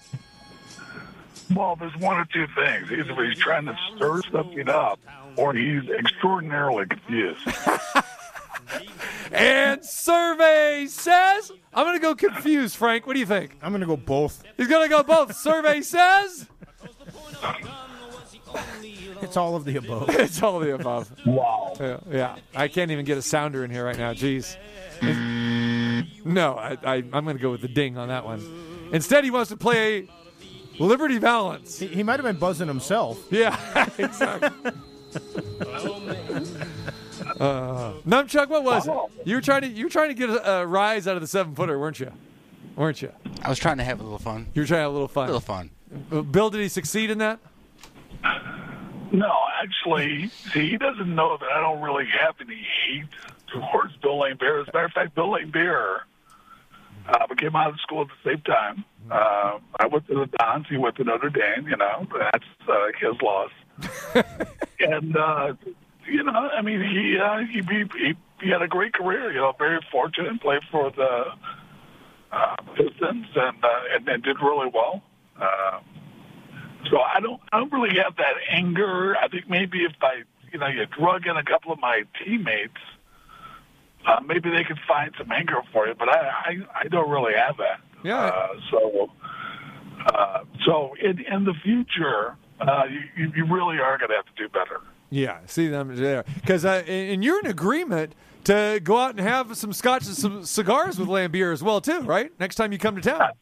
[1.54, 2.92] Well, there's one or two things.
[2.92, 5.00] Either he's trying to stir something up,
[5.36, 7.40] or he's extraordinarily confused.
[9.32, 12.76] And survey says I'm going to go confused.
[12.76, 13.56] Frank, what do you think?
[13.62, 14.42] I'm going to go both.
[14.56, 15.36] He's going to go both.
[15.36, 16.46] survey says
[19.22, 20.08] It's all of the above.
[20.10, 21.12] it's all of the above.
[21.26, 21.74] Wow.
[21.80, 22.36] Yeah, yeah.
[22.54, 24.12] I can't even get a sounder in here right now.
[24.12, 24.56] Jeez.
[26.24, 28.88] No, I, I, I'm going to go with the ding on that one.
[28.92, 30.08] Instead, he wants to play
[30.78, 31.78] Liberty Valance.
[31.78, 33.18] He, he might have been buzzing himself.
[33.30, 33.56] Yeah,
[33.98, 34.48] exactly.
[37.40, 38.94] uh, Numchuck, what was it?
[39.24, 41.26] You were trying to you were trying to get a, a rise out of the
[41.26, 42.12] seven footer, weren't you?
[42.76, 43.12] Weren't you?
[43.42, 44.46] I was trying to have a little fun.
[44.54, 45.24] You were trying to have a little fun.
[45.24, 45.70] A little fun.
[46.12, 47.40] Uh, Bill, did he succeed in that?
[49.12, 49.32] No,
[49.62, 53.06] actually, see, he doesn't know that I don't really have any hate
[53.52, 54.62] towards Bill Laimbeer.
[54.62, 56.00] As a matter of fact, Bill Laimbeer
[57.08, 58.84] uh, we came out of school at the same time.
[59.10, 60.66] Uh, I went to the Dons.
[60.68, 61.66] He went to Notre Dame.
[61.68, 63.50] You know, that's uh, his loss.
[64.80, 65.54] and uh,
[66.06, 67.62] you know, I mean, he, uh, he
[67.98, 69.32] he he had a great career.
[69.32, 70.40] You know, very fortunate.
[70.40, 71.24] Played for the
[72.32, 75.02] uh, Pistons and, uh, and and did really well.
[75.36, 75.84] Um,
[76.90, 79.16] so I don't I don't really have that anger.
[79.16, 82.80] I think maybe if I you know you drug in a couple of my teammates,
[84.10, 85.94] uh, maybe they can find some anger for you.
[85.98, 87.80] But I I, I don't really have that.
[88.04, 88.18] Yeah.
[88.18, 89.10] Uh, so
[90.06, 92.84] uh, so in in the future, uh,
[93.16, 94.80] you you really are going to have to do better.
[95.10, 99.56] Yeah, see them there because and and you're in agreement to go out and have
[99.56, 102.30] some scotch and some cigars with Laimbeer as well too, right?
[102.40, 103.32] Next time you come to town.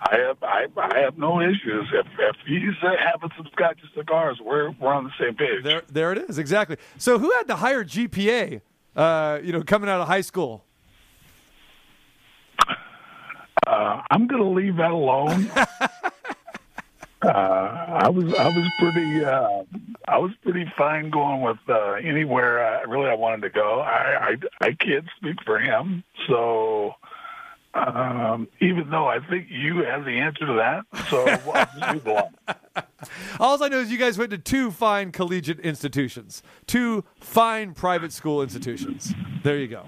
[0.00, 3.90] I have I, I have no issues if if he's uh, having some scotch and
[3.96, 5.62] cigars, we're we're on the same page.
[5.62, 6.76] There, there it is, exactly.
[6.98, 8.60] So, who had the higher GPA?
[8.96, 10.64] Uh, you know, coming out of high school.
[13.66, 15.50] Uh, I'm going to leave that alone.
[17.22, 19.62] uh, I was I was pretty uh,
[20.06, 23.80] I was pretty fine going with uh, anywhere I, really I wanted to go.
[23.80, 26.94] I, I I can't speak for him, so
[27.74, 32.34] um, even though I think you have the answer to that, so leave it alone.
[33.40, 38.12] All I know is you guys went to two fine collegiate institutions, two fine private
[38.12, 39.12] school institutions.
[39.42, 39.84] There you go.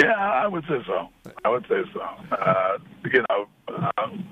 [0.00, 1.08] Yeah, I would say so.
[1.44, 2.00] I would say so.
[2.32, 2.78] Uh,
[3.10, 3.46] you know,
[3.96, 4.28] um,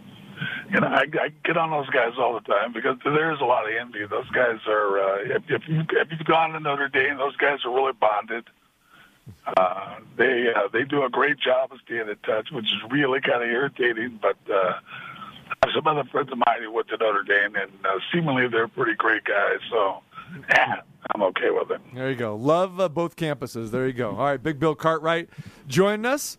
[0.73, 3.45] you know, I, I get on those guys all the time because there is a
[3.45, 4.05] lot of envy.
[4.07, 4.99] Those guys are.
[4.99, 8.45] Uh, if, if you if you've gone to Notre Dame, those guys are really bonded.
[8.49, 8.64] Uh,
[10.17, 13.43] they uh, they do a great job of staying in touch, which is really kind
[13.43, 14.19] of irritating.
[14.21, 14.75] But uh,
[15.63, 18.49] I have some other friends of mine who went to Notre Dame, and uh, seemingly
[18.49, 19.59] they're pretty great guys.
[19.71, 20.03] So,
[21.15, 21.81] I'm okay with it.
[21.95, 22.37] There you go.
[22.37, 23.71] Love uh, both campuses.
[23.71, 24.11] There you go.
[24.11, 25.29] All right, Big Bill Cartwright
[25.69, 26.39] joining us.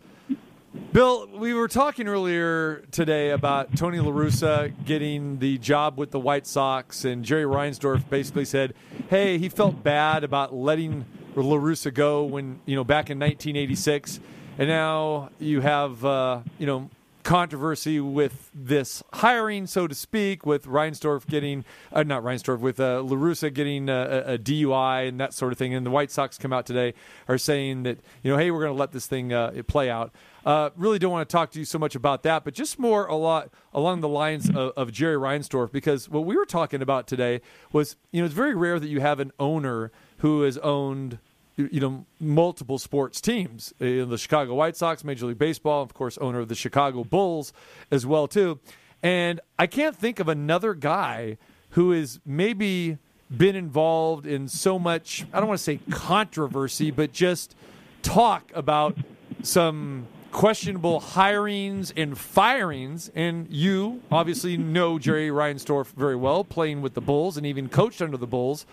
[0.92, 6.20] Bill, we were talking earlier today about Tony La Russa getting the job with the
[6.20, 8.74] White Sox, and Jerry Reinsdorf basically said,
[9.08, 11.06] "Hey, he felt bad about letting
[11.42, 14.20] La Russa go when you know back in 1986,
[14.58, 16.90] and now you have uh, you know
[17.26, 23.02] controversy with this hiring, so to speak, with Reinsdorf getting, uh, not Reinsdorf, with uh,
[23.02, 25.74] La Russa getting uh, a, a, DUI and that sort of thing.
[25.74, 26.94] And the White Sox come out today
[27.26, 30.14] are saying that, you know, hey, we're going to let this thing uh, play out.
[30.44, 33.06] Uh, really don't want to talk to you so much about that, but just more
[33.06, 37.08] a lot along the lines of, of Jerry Reinsdorf, because what we were talking about
[37.08, 37.40] today
[37.72, 41.18] was, you know, it's very rare that you have an owner who has owned
[41.56, 46.18] you know multiple sports teams in the chicago white sox major league baseball of course
[46.18, 47.52] owner of the chicago bulls
[47.90, 48.58] as well too
[49.02, 51.38] and i can't think of another guy
[51.70, 52.98] who has maybe
[53.34, 57.54] been involved in so much i don't want to say controversy but just
[58.02, 58.96] talk about
[59.42, 63.10] some questionable hirings and firings.
[63.14, 68.02] And you obviously know Jerry Reinsdorf very well, playing with the Bulls and even coached
[68.02, 68.66] under the Bulls.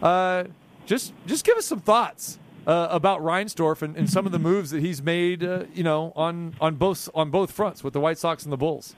[0.00, 0.44] Uh,
[0.90, 4.72] just just give us some thoughts uh, about Reinsdorf and, and, some of the moves
[4.72, 5.44] that he's made.
[5.44, 8.56] Uh, you know, on on both on both fronts with the White Sox and the
[8.56, 8.96] Bulls.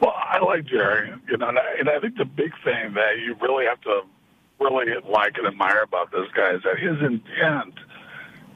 [0.00, 1.12] Well, I like Jerry.
[1.30, 4.02] You know, and I, and I think the big thing that you really have to
[4.58, 7.74] really like and admire about this guy is that his intent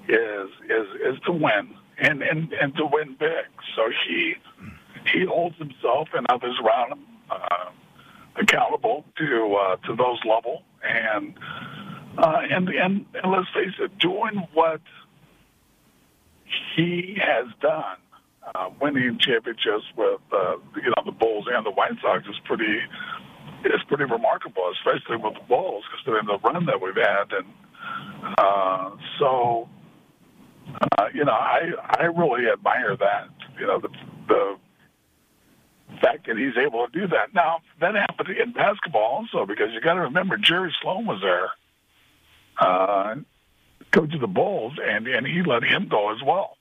[0.09, 3.47] is is is to win and and and to win big.
[3.77, 4.35] So he
[5.07, 7.71] he holds himself and others around him uh,
[8.35, 11.35] accountable to uh, to those level and
[12.19, 14.81] uh, and, and and let's face it, doing what
[16.75, 17.97] he has done,
[18.55, 22.79] uh, winning championships with uh, you know the Bulls and the White Sox is pretty
[23.65, 28.91] is pretty remarkable, especially with the Bulls, considering the run that we've had, and uh,
[29.19, 29.69] so
[30.99, 33.89] uh, you know I I really admire that you know the
[34.29, 34.57] the
[36.01, 37.35] fact that he's able to do that.
[37.35, 41.51] Now, that happened in basketball also because you got to remember Jerry Sloan was there,
[42.59, 43.17] uh,
[43.93, 46.57] coach of the Bulls, and and he let him go as well.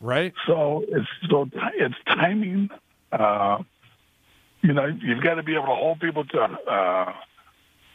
[0.00, 0.32] Right.
[0.46, 2.70] So it's so it's timing.
[3.10, 3.62] Uh,
[4.62, 7.12] you know, you've got to be able to hold people to uh,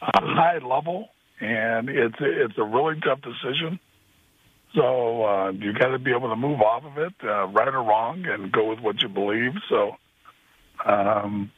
[0.02, 1.08] a high level,
[1.40, 3.78] and it's it's a really tough decision.
[4.74, 7.82] So uh, you got to be able to move off of it, uh, right or
[7.82, 9.52] wrong, and go with what you believe.
[9.68, 9.96] So
[10.84, 11.50] um,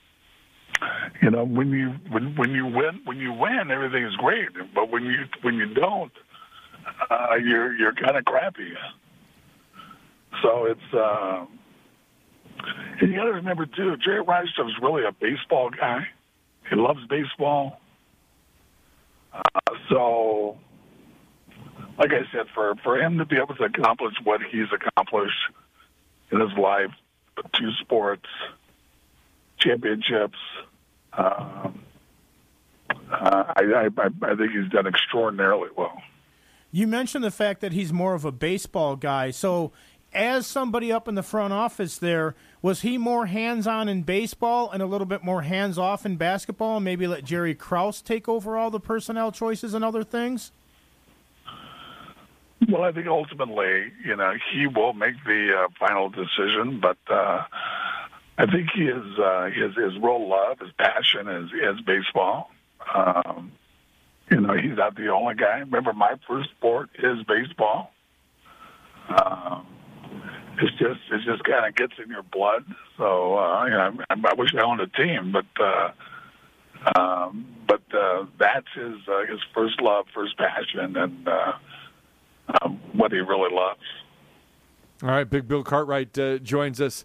[1.23, 4.49] you know, when you when when you win when you win, everything is great.
[4.75, 6.13] But when you when you don't,
[7.11, 8.73] uh, you're you're kind of crappy.
[10.43, 11.47] So it's uh,
[13.01, 16.07] and you got to remember too, Jerry is really a baseball guy.
[16.69, 17.81] He loves baseball.
[19.33, 19.43] Uh,
[19.89, 20.59] so,
[21.99, 25.37] like I said, for for him to be able to accomplish what he's accomplished
[26.31, 26.91] in his life,
[27.55, 28.27] two sports
[29.59, 30.39] championships.
[31.13, 31.81] Um,
[33.11, 36.01] uh, I, I, I think he's done extraordinarily well.
[36.73, 39.31] You mentioned the fact that he's more of a baseball guy.
[39.31, 39.73] So,
[40.13, 44.71] as somebody up in the front office there, was he more hands on in baseball
[44.71, 48.29] and a little bit more hands off in basketball and maybe let Jerry Krause take
[48.29, 50.53] over all the personnel choices and other things?
[52.69, 57.45] Well, I think ultimately, you know, he will make the uh, final decision, but uh,
[58.39, 62.51] I think his uh, his his real love, his passion is is baseball.
[62.95, 63.53] Um,
[64.31, 65.59] you know, he's not the only guy.
[65.61, 67.93] Remember, my first sport is baseball.
[69.09, 69.67] Um,
[70.61, 72.65] it's just it just kind of gets in your blood.
[72.99, 77.83] So uh, you know, I, I wish I owned a team, but uh, um, but
[77.95, 81.53] uh, that's his uh, his first love, first passion, and uh,
[82.63, 83.81] um, what he really loves.
[85.03, 87.05] All right, Big Bill Cartwright uh, joins us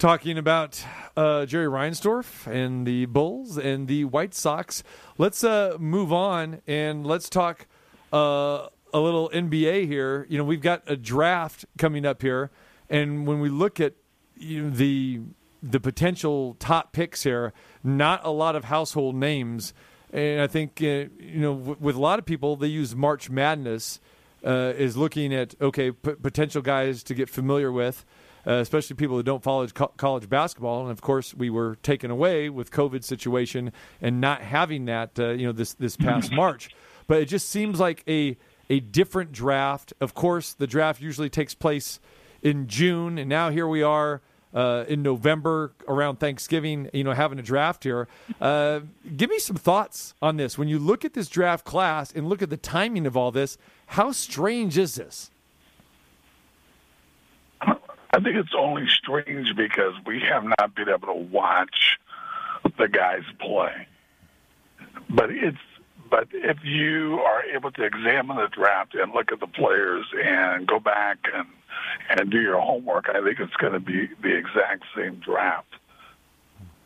[0.00, 0.82] talking about
[1.14, 4.82] uh, Jerry Reinsdorf and the Bulls and the White Sox.
[5.18, 7.66] Let's uh, move on and let's talk
[8.10, 10.26] uh, a little NBA here.
[10.30, 12.50] You know, we've got a draft coming up here,
[12.88, 13.92] and when we look at
[14.36, 15.20] you know, the
[15.62, 17.52] the potential top picks here,
[17.84, 19.74] not a lot of household names.
[20.12, 23.28] And I think uh, you know, w- with a lot of people, they use March
[23.28, 24.00] Madness
[24.44, 28.06] uh, is looking at okay p- potential guys to get familiar with
[28.46, 30.82] uh, especially people who don't follow co- college basketball.
[30.82, 35.30] And of course, we were taken away with COVID situation and not having that, uh,
[35.30, 36.70] you know, this this past March.
[37.06, 38.36] But it just seems like a
[38.68, 39.92] a different draft.
[40.00, 42.00] Of course, the draft usually takes place
[42.42, 44.22] in June, and now here we are.
[44.52, 48.08] Uh, in November around Thanksgiving, you know, having a draft here.
[48.40, 48.80] Uh,
[49.16, 50.58] give me some thoughts on this.
[50.58, 53.56] When you look at this draft class and look at the timing of all this,
[53.86, 55.30] how strange is this?
[58.12, 61.98] I think it's only strange because we have not been able to watch
[62.76, 63.86] the guys play.
[65.08, 65.58] But it's
[66.10, 70.66] but if you are able to examine the draft and look at the players and
[70.66, 71.46] go back and
[72.10, 75.68] and do your homework, I think it's going to be the exact same draft.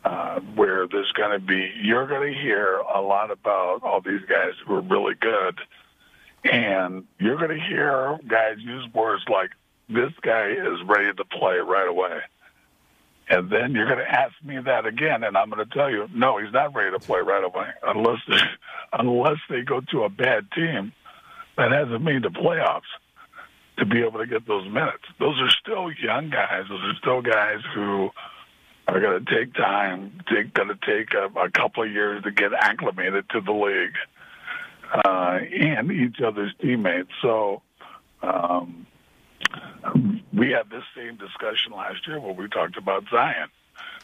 [0.03, 4.21] Uh, where there's going to be, you're going to hear a lot about all these
[4.29, 5.59] guys who are really good,
[6.43, 9.49] and you're going to hear guys use words like,
[9.89, 12.21] "This guy is ready to play right away."
[13.27, 16.07] And then you're going to ask me that again, and I'm going to tell you,
[16.13, 18.39] no, he's not ready to play right away unless they,
[18.93, 20.91] unless they go to a bad team
[21.57, 22.81] that hasn't made the playoffs
[23.79, 25.03] to be able to get those minutes.
[25.19, 26.65] Those are still young guys.
[26.69, 28.09] Those are still guys who
[28.87, 30.21] are going to take time.
[30.31, 33.95] Take going to take a, a couple of years to get acclimated to the league
[34.93, 37.09] uh, and each other's teammates.
[37.23, 37.63] So.
[38.21, 38.87] Um,
[40.33, 43.49] we had this same discussion last year when we talked about Zion.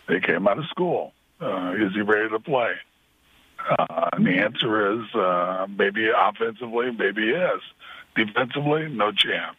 [0.08, 1.14] They came out of school.
[1.40, 2.74] Uh, is he ready to play?
[3.70, 7.60] Uh, and the answer is uh, maybe offensively, maybe yes.
[8.16, 9.58] Defensively, no chance.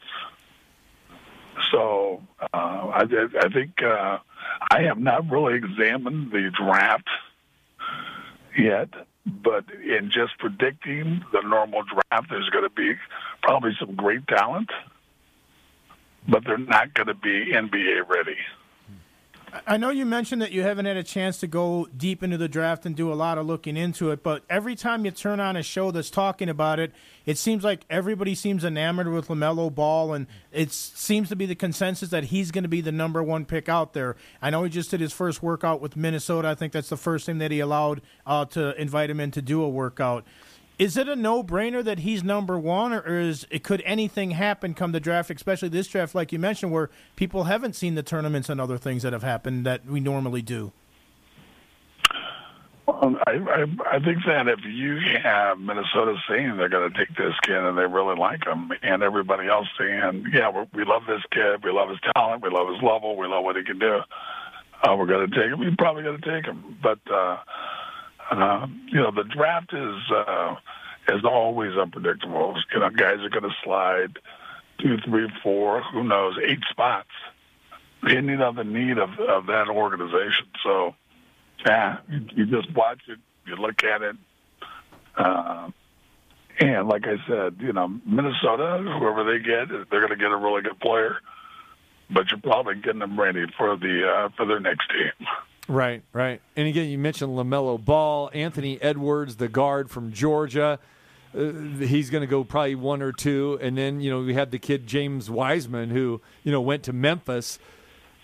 [1.71, 3.07] So uh, I,
[3.41, 4.19] I think uh,
[4.71, 7.09] I have not really examined the draft
[8.57, 8.89] yet,
[9.27, 12.95] but in just predicting the normal draft, there's going to be
[13.43, 14.71] probably some great talent
[16.29, 18.37] but they're not going to be NBA ready.
[19.67, 22.49] I know you mentioned that you haven't had a chance to go deep into the
[22.49, 25.57] draft and do a lot of looking into it, but every time you turn on
[25.57, 26.91] a show that's talking about it,
[27.27, 31.55] it seems like everybody seems enamored with LaMelo Ball, and it seems to be the
[31.55, 34.17] consensus that he's going to be the number one pick out there.
[34.41, 36.49] I know he just did his first workout with Minnesota.
[36.49, 39.43] I think that's the first thing that he allowed uh, to invite him in to
[39.43, 40.25] do a workout.
[40.83, 44.91] Is it a no-brainer that he's number one, or is it could anything happen come
[44.91, 48.61] the draft, especially this draft, like you mentioned, where people haven't seen the tournaments and
[48.61, 50.73] other things that have happened that we normally do?
[52.89, 57.17] Um, I, I, I think that if you have Minnesota saying they're going to take
[57.17, 61.23] this kid and they really like him, and everybody else saying, "Yeah, we love this
[61.31, 64.01] kid, we love his talent, we love his level, we love what he can do,"
[64.83, 65.63] uh, we're going to take him.
[65.63, 66.99] You're probably going to take him, but.
[67.09, 67.37] uh
[68.31, 70.55] uh, you know, the draft is uh,
[71.09, 72.55] is always unpredictable.
[72.73, 74.19] You know, guys are going to slide
[74.79, 77.11] two, three, four, who knows, eight spots,
[78.03, 80.47] depending on the need of, of that organization.
[80.63, 80.95] So,
[81.65, 84.17] yeah, you, you just watch it, you look at it.
[85.17, 85.71] Uh,
[86.59, 90.37] and like I said, you know, Minnesota, whoever they get, they're going to get a
[90.37, 91.17] really good player.
[92.11, 95.27] But you're probably getting them ready for the uh, for their next team.
[95.69, 96.41] Right, right.
[96.57, 100.79] And again, you mentioned LaMelo Ball, Anthony Edwards, the guard from Georgia.
[101.35, 103.59] Uh, he's going to go probably one or two.
[103.63, 106.93] And then, you know, we had the kid James Wiseman who, you know, went to
[106.93, 107.59] Memphis.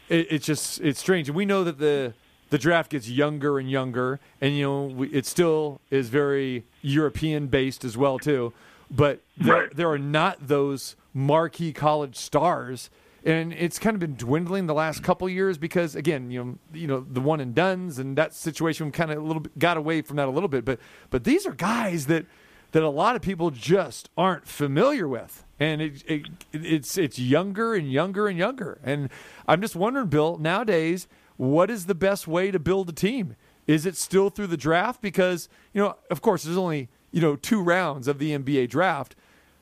[0.08, 1.28] It, it's just, it's strange.
[1.28, 2.12] And we know that the,
[2.50, 4.18] the draft gets younger and younger.
[4.40, 8.52] And, you know, we, it still is very European based as well, too.
[8.90, 9.76] But there, right.
[9.76, 12.90] there are not those marquee college stars
[13.28, 16.86] and it's kind of been dwindling the last couple years because again, you know, you
[16.86, 20.00] know the one and dones and that situation kind of a little bit got away
[20.00, 22.24] from that a little bit, but but these are guys that
[22.72, 26.22] that a lot of people just aren't familiar with, and it, it
[26.52, 29.10] it's it's younger and younger and younger, and
[29.46, 31.06] I'm just wondering, Bill, nowadays,
[31.36, 33.36] what is the best way to build a team?
[33.66, 35.02] Is it still through the draft?
[35.02, 39.14] Because you know, of course, there's only you know two rounds of the NBA draft,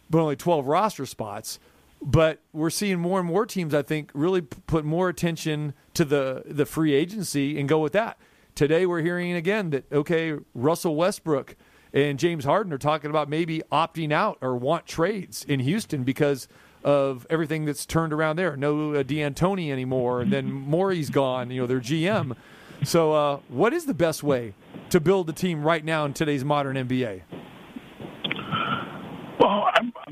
[0.09, 1.59] but only 12 roster spots.
[2.03, 6.43] But we're seeing more and more teams, I think, really put more attention to the,
[6.47, 8.19] the free agency and go with that.
[8.55, 11.57] Today, we're hearing again that, okay, Russell Westbrook
[11.93, 16.49] and James Harden are talking about maybe opting out or want trades in Houston because
[16.85, 18.57] of everything that's turned around there.
[18.57, 22.37] No uh, D'Antoni anymore, and then Morey's gone, you know, their GM.
[22.85, 24.55] So, uh, what is the best way
[24.91, 27.23] to build a team right now in today's modern NBA?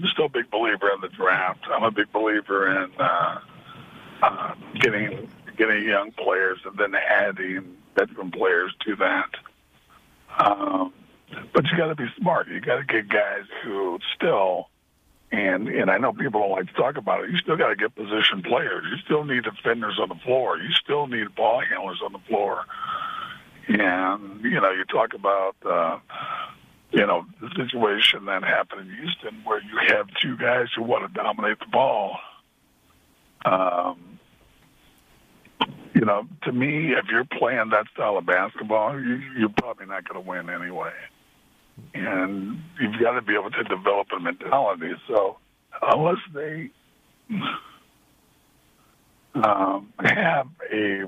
[0.05, 1.61] I'm still a big believer in the draft.
[1.73, 3.41] I'm a big believer in uh,
[4.23, 9.31] uh, getting getting young players and then adding veteran players to that.
[10.39, 10.93] Um,
[11.55, 12.49] but you got to be smart.
[12.49, 14.69] You got to get guys who still,
[15.33, 17.31] and and I know people don't like to talk about it.
[17.31, 18.85] You still got to get position players.
[18.91, 20.59] You still need defenders on the floor.
[20.59, 22.67] You still need ball handlers on the floor.
[23.69, 25.57] And you know, you talk about.
[25.65, 25.99] Uh,
[26.95, 31.05] you know, the situation that happened in Houston where you have two guys who want
[31.05, 32.17] to dominate the ball.
[33.45, 34.21] Um,
[35.93, 40.09] you know, to me, if you're playing that style of basketball, you, you're probably not
[40.09, 40.93] going to win anyway.
[41.95, 44.93] And you've got to be able to develop a mentality.
[45.09, 45.39] So
[45.83, 46.71] unless they
[49.35, 51.03] um, have a,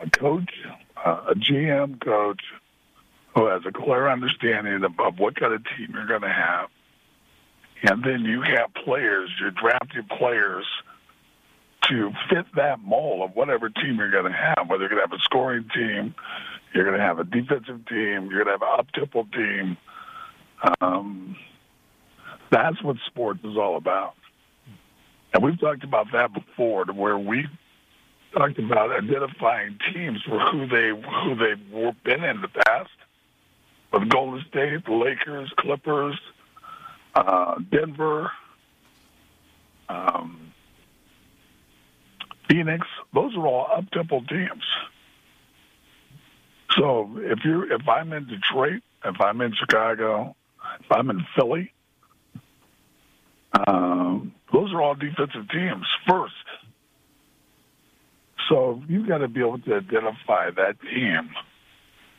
[0.00, 0.50] a coach,
[1.02, 2.42] uh, a GM coach
[3.38, 6.68] who has a clear understanding of, what kind of team you're going to have,
[7.82, 10.66] and then you have players, you're drafting players–
[11.88, 14.68] to fit that mold of whatever team you're going to have.
[14.68, 16.14] Whether you're going to have a scoring team,
[16.74, 19.76] you're going to have a defensive team, you're going to have an up-tempo team.
[20.80, 21.36] Um,
[22.50, 24.14] that's what sports is all about.
[25.32, 27.46] And we've talked about that before, to where we
[28.32, 32.90] talked about identifying teams for who they who they've been in the past.
[33.92, 36.18] With Golden State, the Lakers, Clippers,
[37.14, 38.30] uh, Denver,
[39.88, 40.52] um,
[42.48, 42.86] Phoenix.
[43.14, 44.64] Those are all up tempo teams.
[46.76, 50.36] So if you're if I'm in Detroit, if I'm in Chicago,
[50.80, 51.72] if I'm in Philly,
[53.66, 56.34] um, those are all defensive teams first.
[58.48, 61.30] So you've got to be able to identify that team,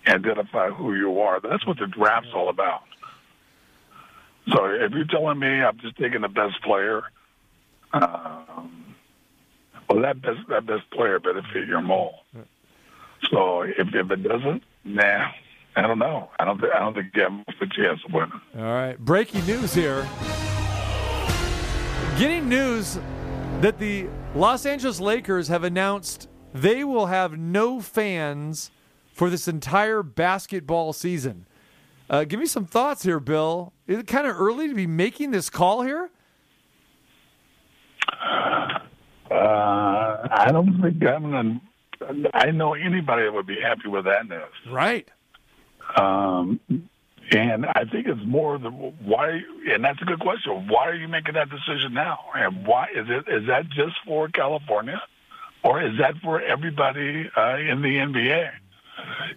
[0.09, 1.39] identify who you are.
[1.39, 2.83] That's what the draft's all about.
[4.53, 7.03] So if you're telling me I'm just taking the best player,
[7.93, 8.95] um,
[9.89, 12.15] well, that best that best player better fit your mold.
[13.31, 15.31] So if if it doesn't, nah,
[15.75, 16.29] I don't know.
[16.39, 18.41] I don't think I don't think you have a chance of winning.
[18.57, 20.07] All right, breaking news here.
[22.17, 22.99] Getting news
[23.61, 28.71] that the Los Angeles Lakers have announced they will have no fans
[29.19, 31.45] for this entire basketball season.
[32.09, 33.73] Uh, give me some thoughts here, Bill.
[33.85, 36.09] Is it kind of early to be making this call here?
[39.29, 39.35] Uh,
[40.31, 41.61] I don't think I'm gonna.
[42.33, 44.41] I know anybody that would be happy with that news.
[44.71, 45.09] Right.
[45.97, 46.61] Um,
[47.29, 50.69] and I think it's more the why, and that's a good question.
[50.69, 52.19] Why are you making that decision now?
[52.33, 53.25] And why is it?
[53.27, 55.01] Is that just for California,
[55.61, 58.51] or is that for everybody uh, in the NBA?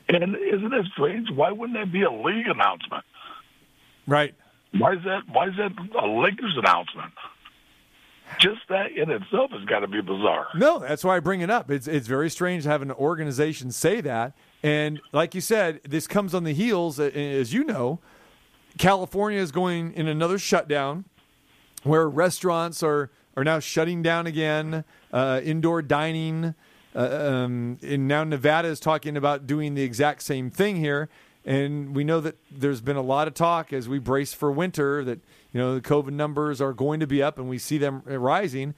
[0.09, 1.29] And isn't it strange?
[1.31, 3.05] Why wouldn't that be a league announcement?
[4.07, 4.35] Right.
[4.77, 5.23] Why is that?
[5.31, 7.13] Why is that a Lakers announcement?
[8.39, 10.47] Just that in itself has got to be bizarre.
[10.55, 11.71] No, that's why I bring it up.
[11.71, 14.33] It's it's very strange to have an organization say that.
[14.63, 18.01] And like you said, this comes on the heels, as you know,
[18.79, 21.05] California is going in another shutdown,
[21.83, 26.55] where restaurants are are now shutting down again, uh, indoor dining,
[26.95, 31.09] uh, um, and now Nevada is talking about doing the exact same thing here.
[31.45, 35.03] And we know that there's been a lot of talk as we brace for winter
[35.05, 35.19] that
[35.53, 38.75] you know the COVID numbers are going to be up, and we see them rising.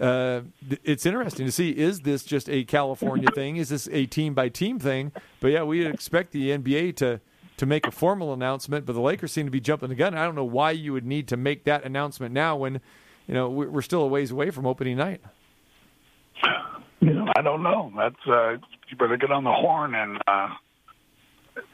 [0.00, 0.42] Uh,
[0.84, 3.56] it's interesting to see is this just a California thing?
[3.56, 5.12] Is this a team by team thing?
[5.40, 7.20] But yeah, we expect the NBA to
[7.56, 10.14] to make a formal announcement, but the Lakers seem to be jumping the gun.
[10.14, 12.80] I don't know why you would need to make that announcement now when
[13.26, 15.20] you know we're still a ways away from opening night.
[17.00, 17.92] You know, I don't know.
[17.96, 18.52] That's uh,
[18.88, 20.48] you better get on the horn and uh,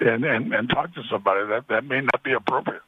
[0.01, 1.47] and, and and talk to somebody.
[1.47, 2.83] That that may not be appropriate.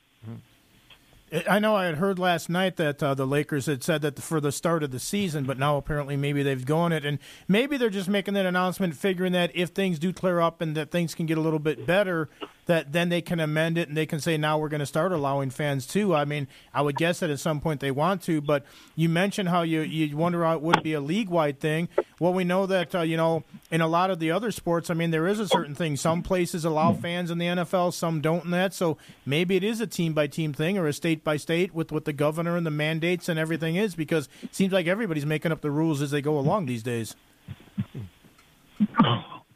[1.49, 4.41] I know I had heard last night that uh, the Lakers had said that for
[4.41, 7.19] the start of the season, but now apparently maybe they've gone it, and
[7.49, 10.93] maybe they're just making that announcement, figuring that if things do clear up and that
[10.93, 12.29] things can get a little bit better,
[12.67, 15.13] that then they can amend it and they can say now we're going to start
[15.13, 16.15] allowing fans too.
[16.15, 18.65] I mean, I would guess that at some point they want to, but
[18.95, 21.89] you mentioned how you you wonder how it would be a league wide thing.
[22.21, 24.95] Well, we know that uh, you know in a lot of the other sports, I
[24.95, 25.97] mean, there is a certain thing.
[25.97, 28.75] Some places allow fans in the NFL, some don't in that.
[28.75, 31.93] So maybe it is a team by team thing or a state by state with
[31.93, 35.53] what the governor and the mandates and everything is, because it seems like everybody's making
[35.53, 37.15] up the rules as they go along these days.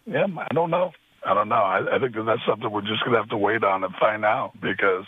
[0.06, 0.92] Yeah, I don't know.
[1.24, 1.56] I don't know.
[1.56, 3.94] I, I think that that's something we're just going to have to wait on and
[3.96, 5.04] find out because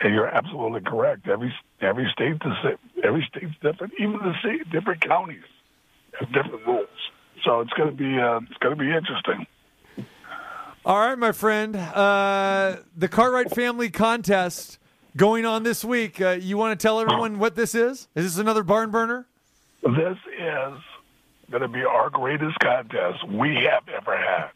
[0.00, 1.28] and you're absolutely correct.
[1.28, 3.92] Every every state is every state's different.
[3.98, 5.44] Even the state, different counties
[6.18, 6.88] have different rules.
[7.44, 9.46] So it's going to be uh, it's going to be interesting.
[10.84, 11.76] All right, my friend.
[11.76, 14.78] Uh, the Cartwright Family Contest
[15.16, 16.20] going on this week.
[16.20, 18.08] Uh, you want to tell everyone what this is?
[18.14, 19.26] Is this another barn burner?
[19.82, 20.78] This is
[21.50, 24.50] going to be our greatest contest we have ever had.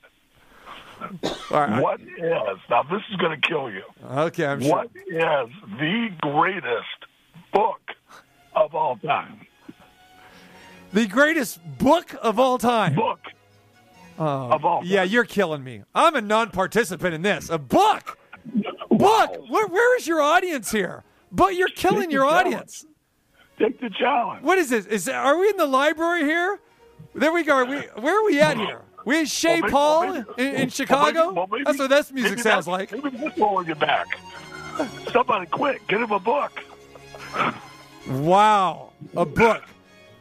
[1.49, 2.83] What is now?
[2.85, 3.83] This is going to kill you.
[4.05, 4.71] Okay, I'm sure.
[4.71, 6.87] What is the greatest
[7.53, 7.81] book
[8.55, 9.47] of all time?
[10.93, 12.95] The greatest book of all time.
[12.95, 13.21] Book
[14.17, 15.83] Oh, of all yeah, you're killing me.
[15.93, 17.51] I'm a non-participant in this.
[17.51, 18.17] A book.
[18.89, 19.37] Book.
[19.49, 21.03] Where, where is your audience here?
[21.33, 22.87] But you're killing your audience.
[23.59, 24.45] Take the challenge.
[24.45, 24.87] What is this?
[24.87, 26.61] Is are we in the library here?
[27.17, 27.57] There we go.
[27.57, 28.83] Are we, where are we at here?
[29.05, 31.25] We in Shea Well, Paul well, maybe- in, in well, Chicago?
[31.27, 33.05] maybe- well, maybe- That's what this music maybe sounds that's- like.
[33.05, 34.07] Maybe that's holding you back.
[35.13, 36.53] Somebody quick, get him a book.
[38.09, 39.63] Wow, a book.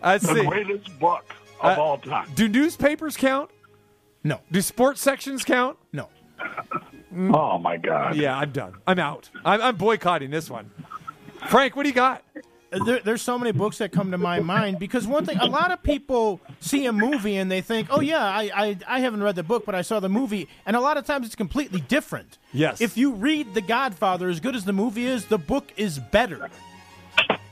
[0.03, 0.45] Let's the see.
[0.45, 1.25] greatest book
[1.61, 2.29] of Uh, all time.
[2.35, 3.49] Do newspapers count?
[4.23, 4.39] No.
[4.51, 5.77] Do sports sections count?
[5.91, 6.09] No.
[7.33, 8.15] Oh my God.
[8.15, 8.73] Yeah, I'm done.
[8.87, 9.29] I'm out.
[9.45, 10.71] I'm, I'm boycotting this one.
[11.49, 12.23] Frank, what do you got?
[12.85, 15.71] There, there's so many books that come to my mind because one thing, a lot
[15.71, 19.35] of people see a movie and they think, oh yeah, I, I I haven't read
[19.35, 22.37] the book, but I saw the movie, and a lot of times it's completely different.
[22.51, 22.81] Yes.
[22.81, 26.49] If you read The Godfather, as good as the movie is, the book is better.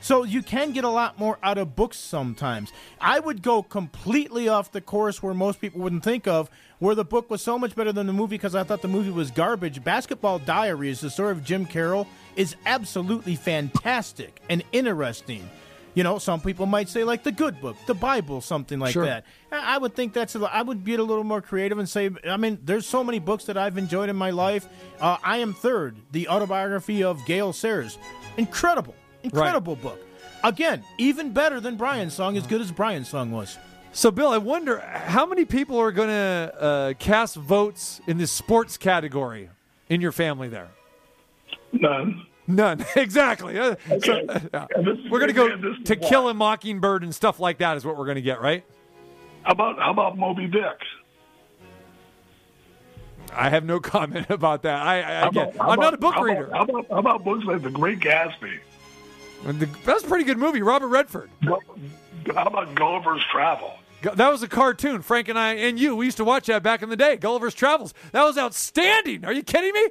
[0.00, 2.72] So you can get a lot more out of books sometimes.
[3.00, 6.50] I would go completely off the course where most people wouldn't think of,
[6.80, 9.12] where the book was so much better than the movie because I thought the movie
[9.12, 9.84] was garbage.
[9.84, 15.48] Basketball Diaries, the story of Jim Carroll, is absolutely fantastic and interesting.
[15.94, 19.04] You know, some people might say like the good book, the Bible, something like Sure.
[19.04, 19.24] that.
[19.50, 20.34] I would think that's.
[20.34, 22.08] A, I would be a little more creative and say.
[22.26, 24.66] I mean, there's so many books that I've enjoyed in my life.
[25.00, 27.98] Uh, I am third, the autobiography of Gale Sayers,
[28.38, 30.00] incredible, incredible book.
[30.42, 33.58] Again, even better than Brian's song, as good as Brian's song was.
[33.92, 38.26] So, Bill, I wonder how many people are going to uh, cast votes in the
[38.26, 39.50] sports category
[39.90, 40.68] in your family there?
[41.72, 42.26] None.
[42.46, 42.84] None.
[42.96, 43.58] exactly.
[43.58, 44.66] Uh, so, uh, yeah.
[45.10, 48.04] We're going to go to kill a mockingbird and stuff like that is what we're
[48.04, 48.64] going to get, right?
[49.42, 50.78] How about how about Moby Dick?
[53.34, 54.82] I have no comment about that.
[54.82, 56.50] I, I, again, about- how I'm not a book how about- reader.
[56.52, 58.58] How about, how about books like The Great Gatsby?
[59.44, 60.62] The- That's a pretty good movie.
[60.62, 61.30] Robert Redford.
[61.44, 61.58] How
[62.44, 63.72] about Gulliver's Travel?
[64.02, 65.00] That was a cartoon.
[65.02, 67.16] Frank and I and you, we used to watch that back in the day.
[67.16, 67.94] Gulliver's Travels.
[68.10, 69.24] That was outstanding.
[69.24, 69.88] Are you kidding me?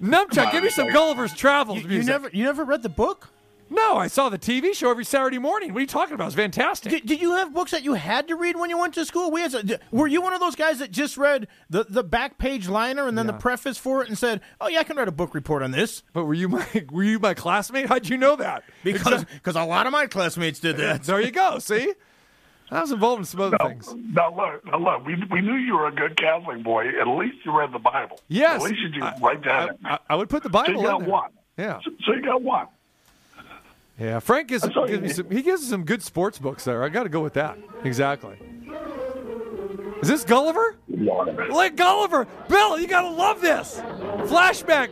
[0.00, 2.06] Numchuck, give me some Gulliver's Travels You, music.
[2.06, 3.30] you never, you never read the book?
[3.68, 5.72] No, I saw the TV show every Saturday morning.
[5.72, 6.26] What are you talking about?
[6.26, 6.92] It's fantastic.
[6.92, 9.32] Did, did you have books that you had to read when you went to school?
[9.32, 9.50] We had.
[9.50, 13.08] to- Were you one of those guys that just read the, the back page liner
[13.08, 15.34] and then the preface for it and said, "Oh yeah, I can write a book
[15.34, 16.04] report on this"?
[16.12, 17.86] But were you my were you my classmate?
[17.88, 18.62] How'd you know that?
[18.84, 21.02] Because because a lot of my classmates did that.
[21.02, 21.58] there you go.
[21.58, 21.92] See,
[22.70, 23.94] I was involved in some other things.
[23.94, 25.06] Now look, now look.
[25.06, 26.88] We we knew you were a good Catholic boy.
[27.00, 28.18] At least you read the Bible.
[28.28, 28.56] Yes.
[28.64, 29.68] At least you I- did write that.
[29.70, 29.86] in.
[29.86, 31.10] I, I would put the so Bible you got in there.
[31.12, 31.30] one.
[31.58, 32.66] Yeah, So, so you got one.
[33.98, 34.18] yeah.
[34.18, 35.30] Frank gives, all gives me some.
[35.30, 36.82] He gives us some good sports books there.
[36.84, 37.56] I got to go with that.
[37.84, 38.36] Exactly.
[40.02, 40.76] Is this Gulliver?
[40.88, 43.80] Like Gulliver, Bill, you gotta love this.
[44.28, 44.90] Flashback.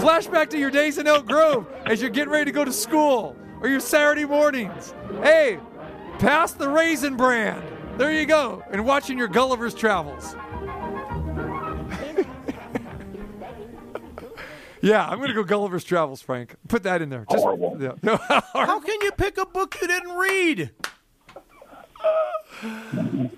[0.00, 3.36] Flashback to your days in Elk Grove as you're getting ready to go to school
[3.60, 4.94] or your Saturday mornings.
[5.22, 5.58] Hey,
[6.18, 7.62] pass the raisin bran.
[7.96, 8.62] There you go.
[8.70, 10.34] And watching your Gulliver's Travels.
[14.82, 16.56] yeah, I'm gonna go Gulliver's Travels, Frank.
[16.68, 17.24] Put that in there.
[17.30, 17.76] Just, Horrible.
[17.80, 17.92] Yeah.
[18.52, 20.70] How can you pick a book you didn't read?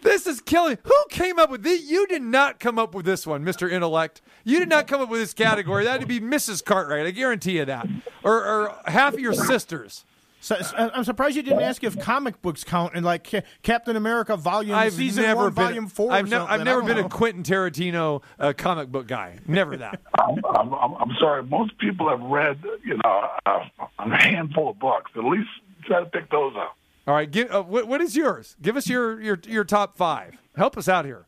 [0.03, 0.79] This is killing.
[0.85, 1.83] Who came up with this?
[1.83, 3.71] You did not come up with this one, Mr.
[3.71, 4.23] Intellect.
[4.45, 5.85] You did not come up with this category.
[5.85, 6.65] That'd be Mrs.
[6.65, 7.07] Cartwright.
[7.07, 7.89] I guarantee you that.
[8.23, 10.05] Or, or half of your sisters.
[10.41, 13.29] So, so- I'm surprised you didn't ask if comic books count in like
[13.63, 15.65] Captain America Volume I've Season never One, been.
[15.65, 16.13] Volume Four.
[16.13, 16.49] I've, or something.
[16.55, 17.09] I've never don't been a.
[17.09, 19.39] Quentin Tarantino uh, comic book guy.
[19.49, 20.01] Never that.
[20.21, 21.43] I'm, I'm, I'm I'm sorry.
[21.43, 25.11] Most people have read, you know, a, a handful of books.
[25.17, 25.49] At least
[25.85, 26.77] try to pick those up.
[27.09, 27.31] All right.
[27.31, 28.57] Give, uh, what, what is yours?
[28.61, 30.37] Give us your, your your top five.
[30.57, 31.25] Help us out here.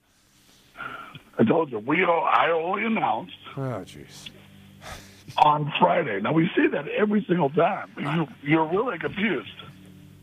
[1.39, 4.29] I told you, we all, I only announced Oh, jeez.
[5.43, 6.21] On Friday.
[6.21, 7.91] Now we see that every single time.
[7.97, 9.51] You, you're really confused.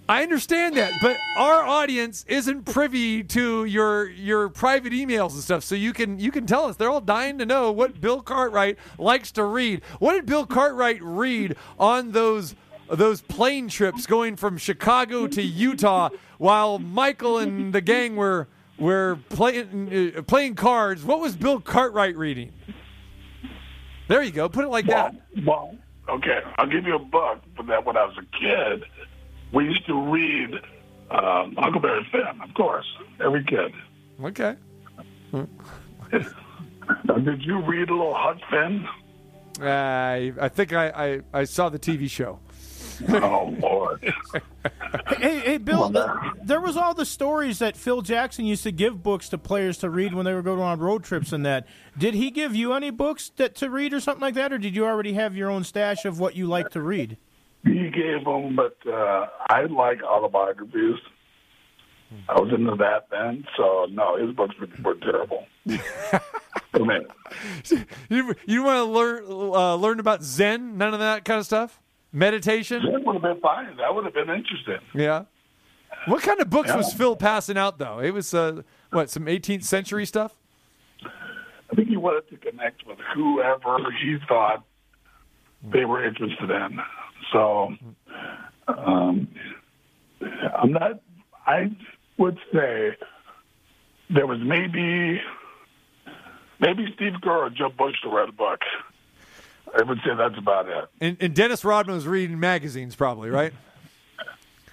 [0.07, 5.63] I understand that, but our audience isn't privy to your your private emails and stuff.
[5.63, 6.75] So you can you can tell us.
[6.75, 9.83] They're all dying to know what Bill Cartwright likes to read.
[9.97, 12.53] What did Bill Cartwright read on those
[12.87, 18.47] those plane trips going from Chicago to Utah while Michael and the gang were
[18.77, 21.03] were playing uh, playing cards?
[21.03, 22.51] What was Bill Cartwright reading?
[24.07, 24.47] There you go.
[24.49, 25.15] Put it like that.
[25.45, 25.75] Well,
[26.09, 28.83] okay, I'll give you a buck But that when I was a kid,
[29.51, 30.53] we used to read
[31.11, 32.85] um, Huckleberry Finn, of course,
[33.23, 33.73] every kid.
[34.23, 34.55] Okay.
[35.31, 35.47] Now,
[37.15, 38.87] did you read a little Huck Finn?
[39.61, 42.39] I I think I, I, I saw the TV show.
[43.09, 44.13] Oh Lord!
[45.17, 45.91] Hey, hey, Bill.
[45.91, 46.05] th-
[46.43, 49.89] there was all the stories that Phil Jackson used to give books to players to
[49.89, 51.67] read when they were going on road trips and that.
[51.97, 54.75] Did he give you any books that to read or something like that, or did
[54.75, 57.17] you already have your own stash of what you like to read?
[57.63, 60.95] He gave them, but uh, I like autobiographies.
[62.29, 65.45] I was into that then, so no, his books were, were terrible.
[65.67, 67.05] I mean,
[68.09, 70.77] You you want to learn uh, learn about Zen?
[70.77, 71.81] None of that kind of stuff.
[72.11, 72.81] Meditation.
[72.91, 73.75] that would have been fine.
[73.77, 74.77] That would have been interesting.
[74.93, 75.25] Yeah.
[76.07, 76.77] What kind of books Yeah.
[76.77, 77.99] was Phil passing out though?
[77.99, 80.35] It was uh, what some 18th century stuff.
[81.03, 84.63] I think he wanted to connect with whoever he thought
[85.73, 86.79] they were interested in.
[87.33, 87.73] So
[88.67, 89.27] um,
[90.57, 91.01] I'm not.
[91.47, 91.71] I
[92.17, 92.95] would say
[94.09, 95.19] there was maybe
[96.59, 98.59] maybe Steve Kerr or Joe Bush to read a book.
[99.77, 100.85] I would say that's about it.
[101.01, 103.53] And, and Dennis Rodman was reading magazines, probably, right?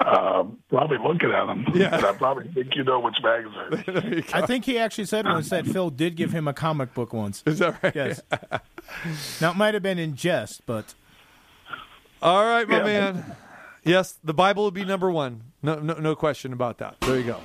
[0.01, 1.65] Um, probably looking at them.
[1.75, 1.95] Yeah.
[1.95, 4.25] And I probably think you know which magazine.
[4.33, 7.43] I think he actually said once that Phil did give him a comic book once.
[7.47, 7.95] Is that right?
[7.95, 8.21] Yes.
[9.41, 10.95] now it might have been in jest, but
[12.21, 12.85] All right, my Yeah.
[12.85, 13.37] man.
[13.85, 15.43] Yes, the Bible would be number one.
[15.63, 17.01] No, no, no question about that.
[17.01, 17.41] There you go.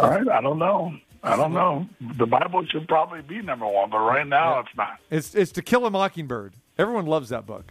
[0.00, 0.94] All right, I don't know.
[1.22, 1.86] I don't know.
[2.16, 4.98] The Bible should probably be number one, but right now it's not.
[5.10, 6.54] It's it's To Kill a Mockingbird.
[6.80, 7.70] Everyone loves that book.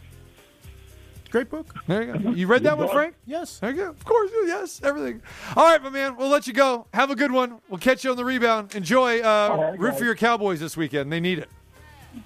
[1.32, 1.74] great book.
[1.88, 2.30] There you go.
[2.30, 3.16] You read that one, Frank?
[3.26, 3.58] Yes.
[3.58, 3.90] There you go.
[3.90, 5.24] Of course, yes, everything.
[5.56, 6.16] All right, my man.
[6.16, 6.86] We'll let you go.
[6.94, 7.60] Have a good one.
[7.70, 8.76] We'll catch you on the rebound.
[8.76, 9.22] Enjoy.
[9.22, 10.00] Uh, right, root guys.
[10.00, 11.12] for your Cowboys this weekend.
[11.12, 11.50] They need it.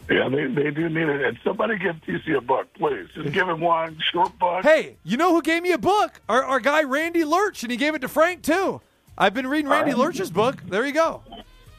[0.09, 1.21] Yeah, they, they do need it.
[1.23, 3.07] And somebody give TC a book, please.
[3.15, 4.63] Just give him one short book.
[4.63, 6.19] Hey, you know who gave me a book?
[6.27, 8.81] Our, our guy Randy Lurch, and he gave it to Frank too.
[9.17, 10.61] I've been reading Randy Lurch's book.
[10.67, 11.21] There you go.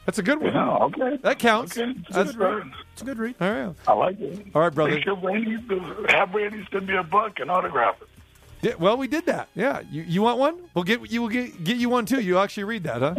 [0.05, 0.53] That's a good one.
[0.53, 1.17] Yeah, okay.
[1.21, 1.77] That counts.
[1.77, 1.93] Okay.
[2.09, 2.73] That's Good, man.
[2.95, 3.35] It's a good read.
[3.41, 3.75] all right.
[3.89, 4.47] I like it.
[4.55, 4.91] All right, brother.
[4.91, 5.57] Make sure Randy,
[6.07, 8.07] have Randy send me a book and autograph it.
[8.61, 9.49] Yeah, well, we did that.
[9.53, 9.81] Yeah.
[9.91, 10.55] You you want one?
[10.73, 12.21] We'll get you will get get you one too.
[12.21, 13.15] You actually read that, huh?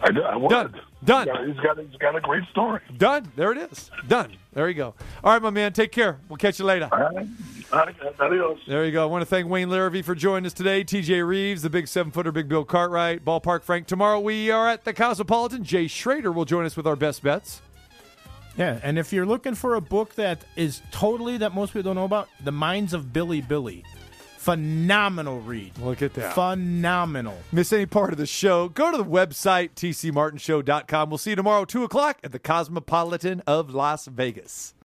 [0.00, 0.48] I, do- I would.
[0.48, 0.80] Done.
[1.04, 1.26] Done.
[1.26, 2.80] He's got, he's got, he's got a great story.
[2.96, 3.30] Done.
[3.36, 3.90] There it is.
[4.08, 4.32] Done.
[4.54, 4.94] There you go.
[5.22, 5.74] All right, my man.
[5.74, 6.18] Take care.
[6.30, 6.88] We'll catch you later.
[6.90, 7.26] All right.
[7.74, 7.94] All right.
[8.20, 8.58] Adios.
[8.66, 9.02] There you go.
[9.02, 10.82] I want to thank Wayne Larrivee for joining us today.
[10.82, 13.86] TJ Rives, the big seven footer, Big Bill Cartwright, Ballpark Frank.
[13.86, 15.62] Tomorrow we are at the Cosmopolitan.
[15.62, 17.60] Jay Schrader will join us with our best bets.
[18.56, 21.96] Yeah, and if you're looking for a book that is totally that most people don't
[21.96, 23.84] know about, The Minds of Billy Billy.
[24.36, 25.78] Phenomenal read.
[25.78, 26.34] Look at that.
[26.34, 27.38] Phenomenal.
[27.52, 31.10] Miss any part of the show, go to the website, tcmartinshow.com.
[31.10, 34.74] We'll see you tomorrow, 2 o'clock at the Cosmopolitan of Las Vegas.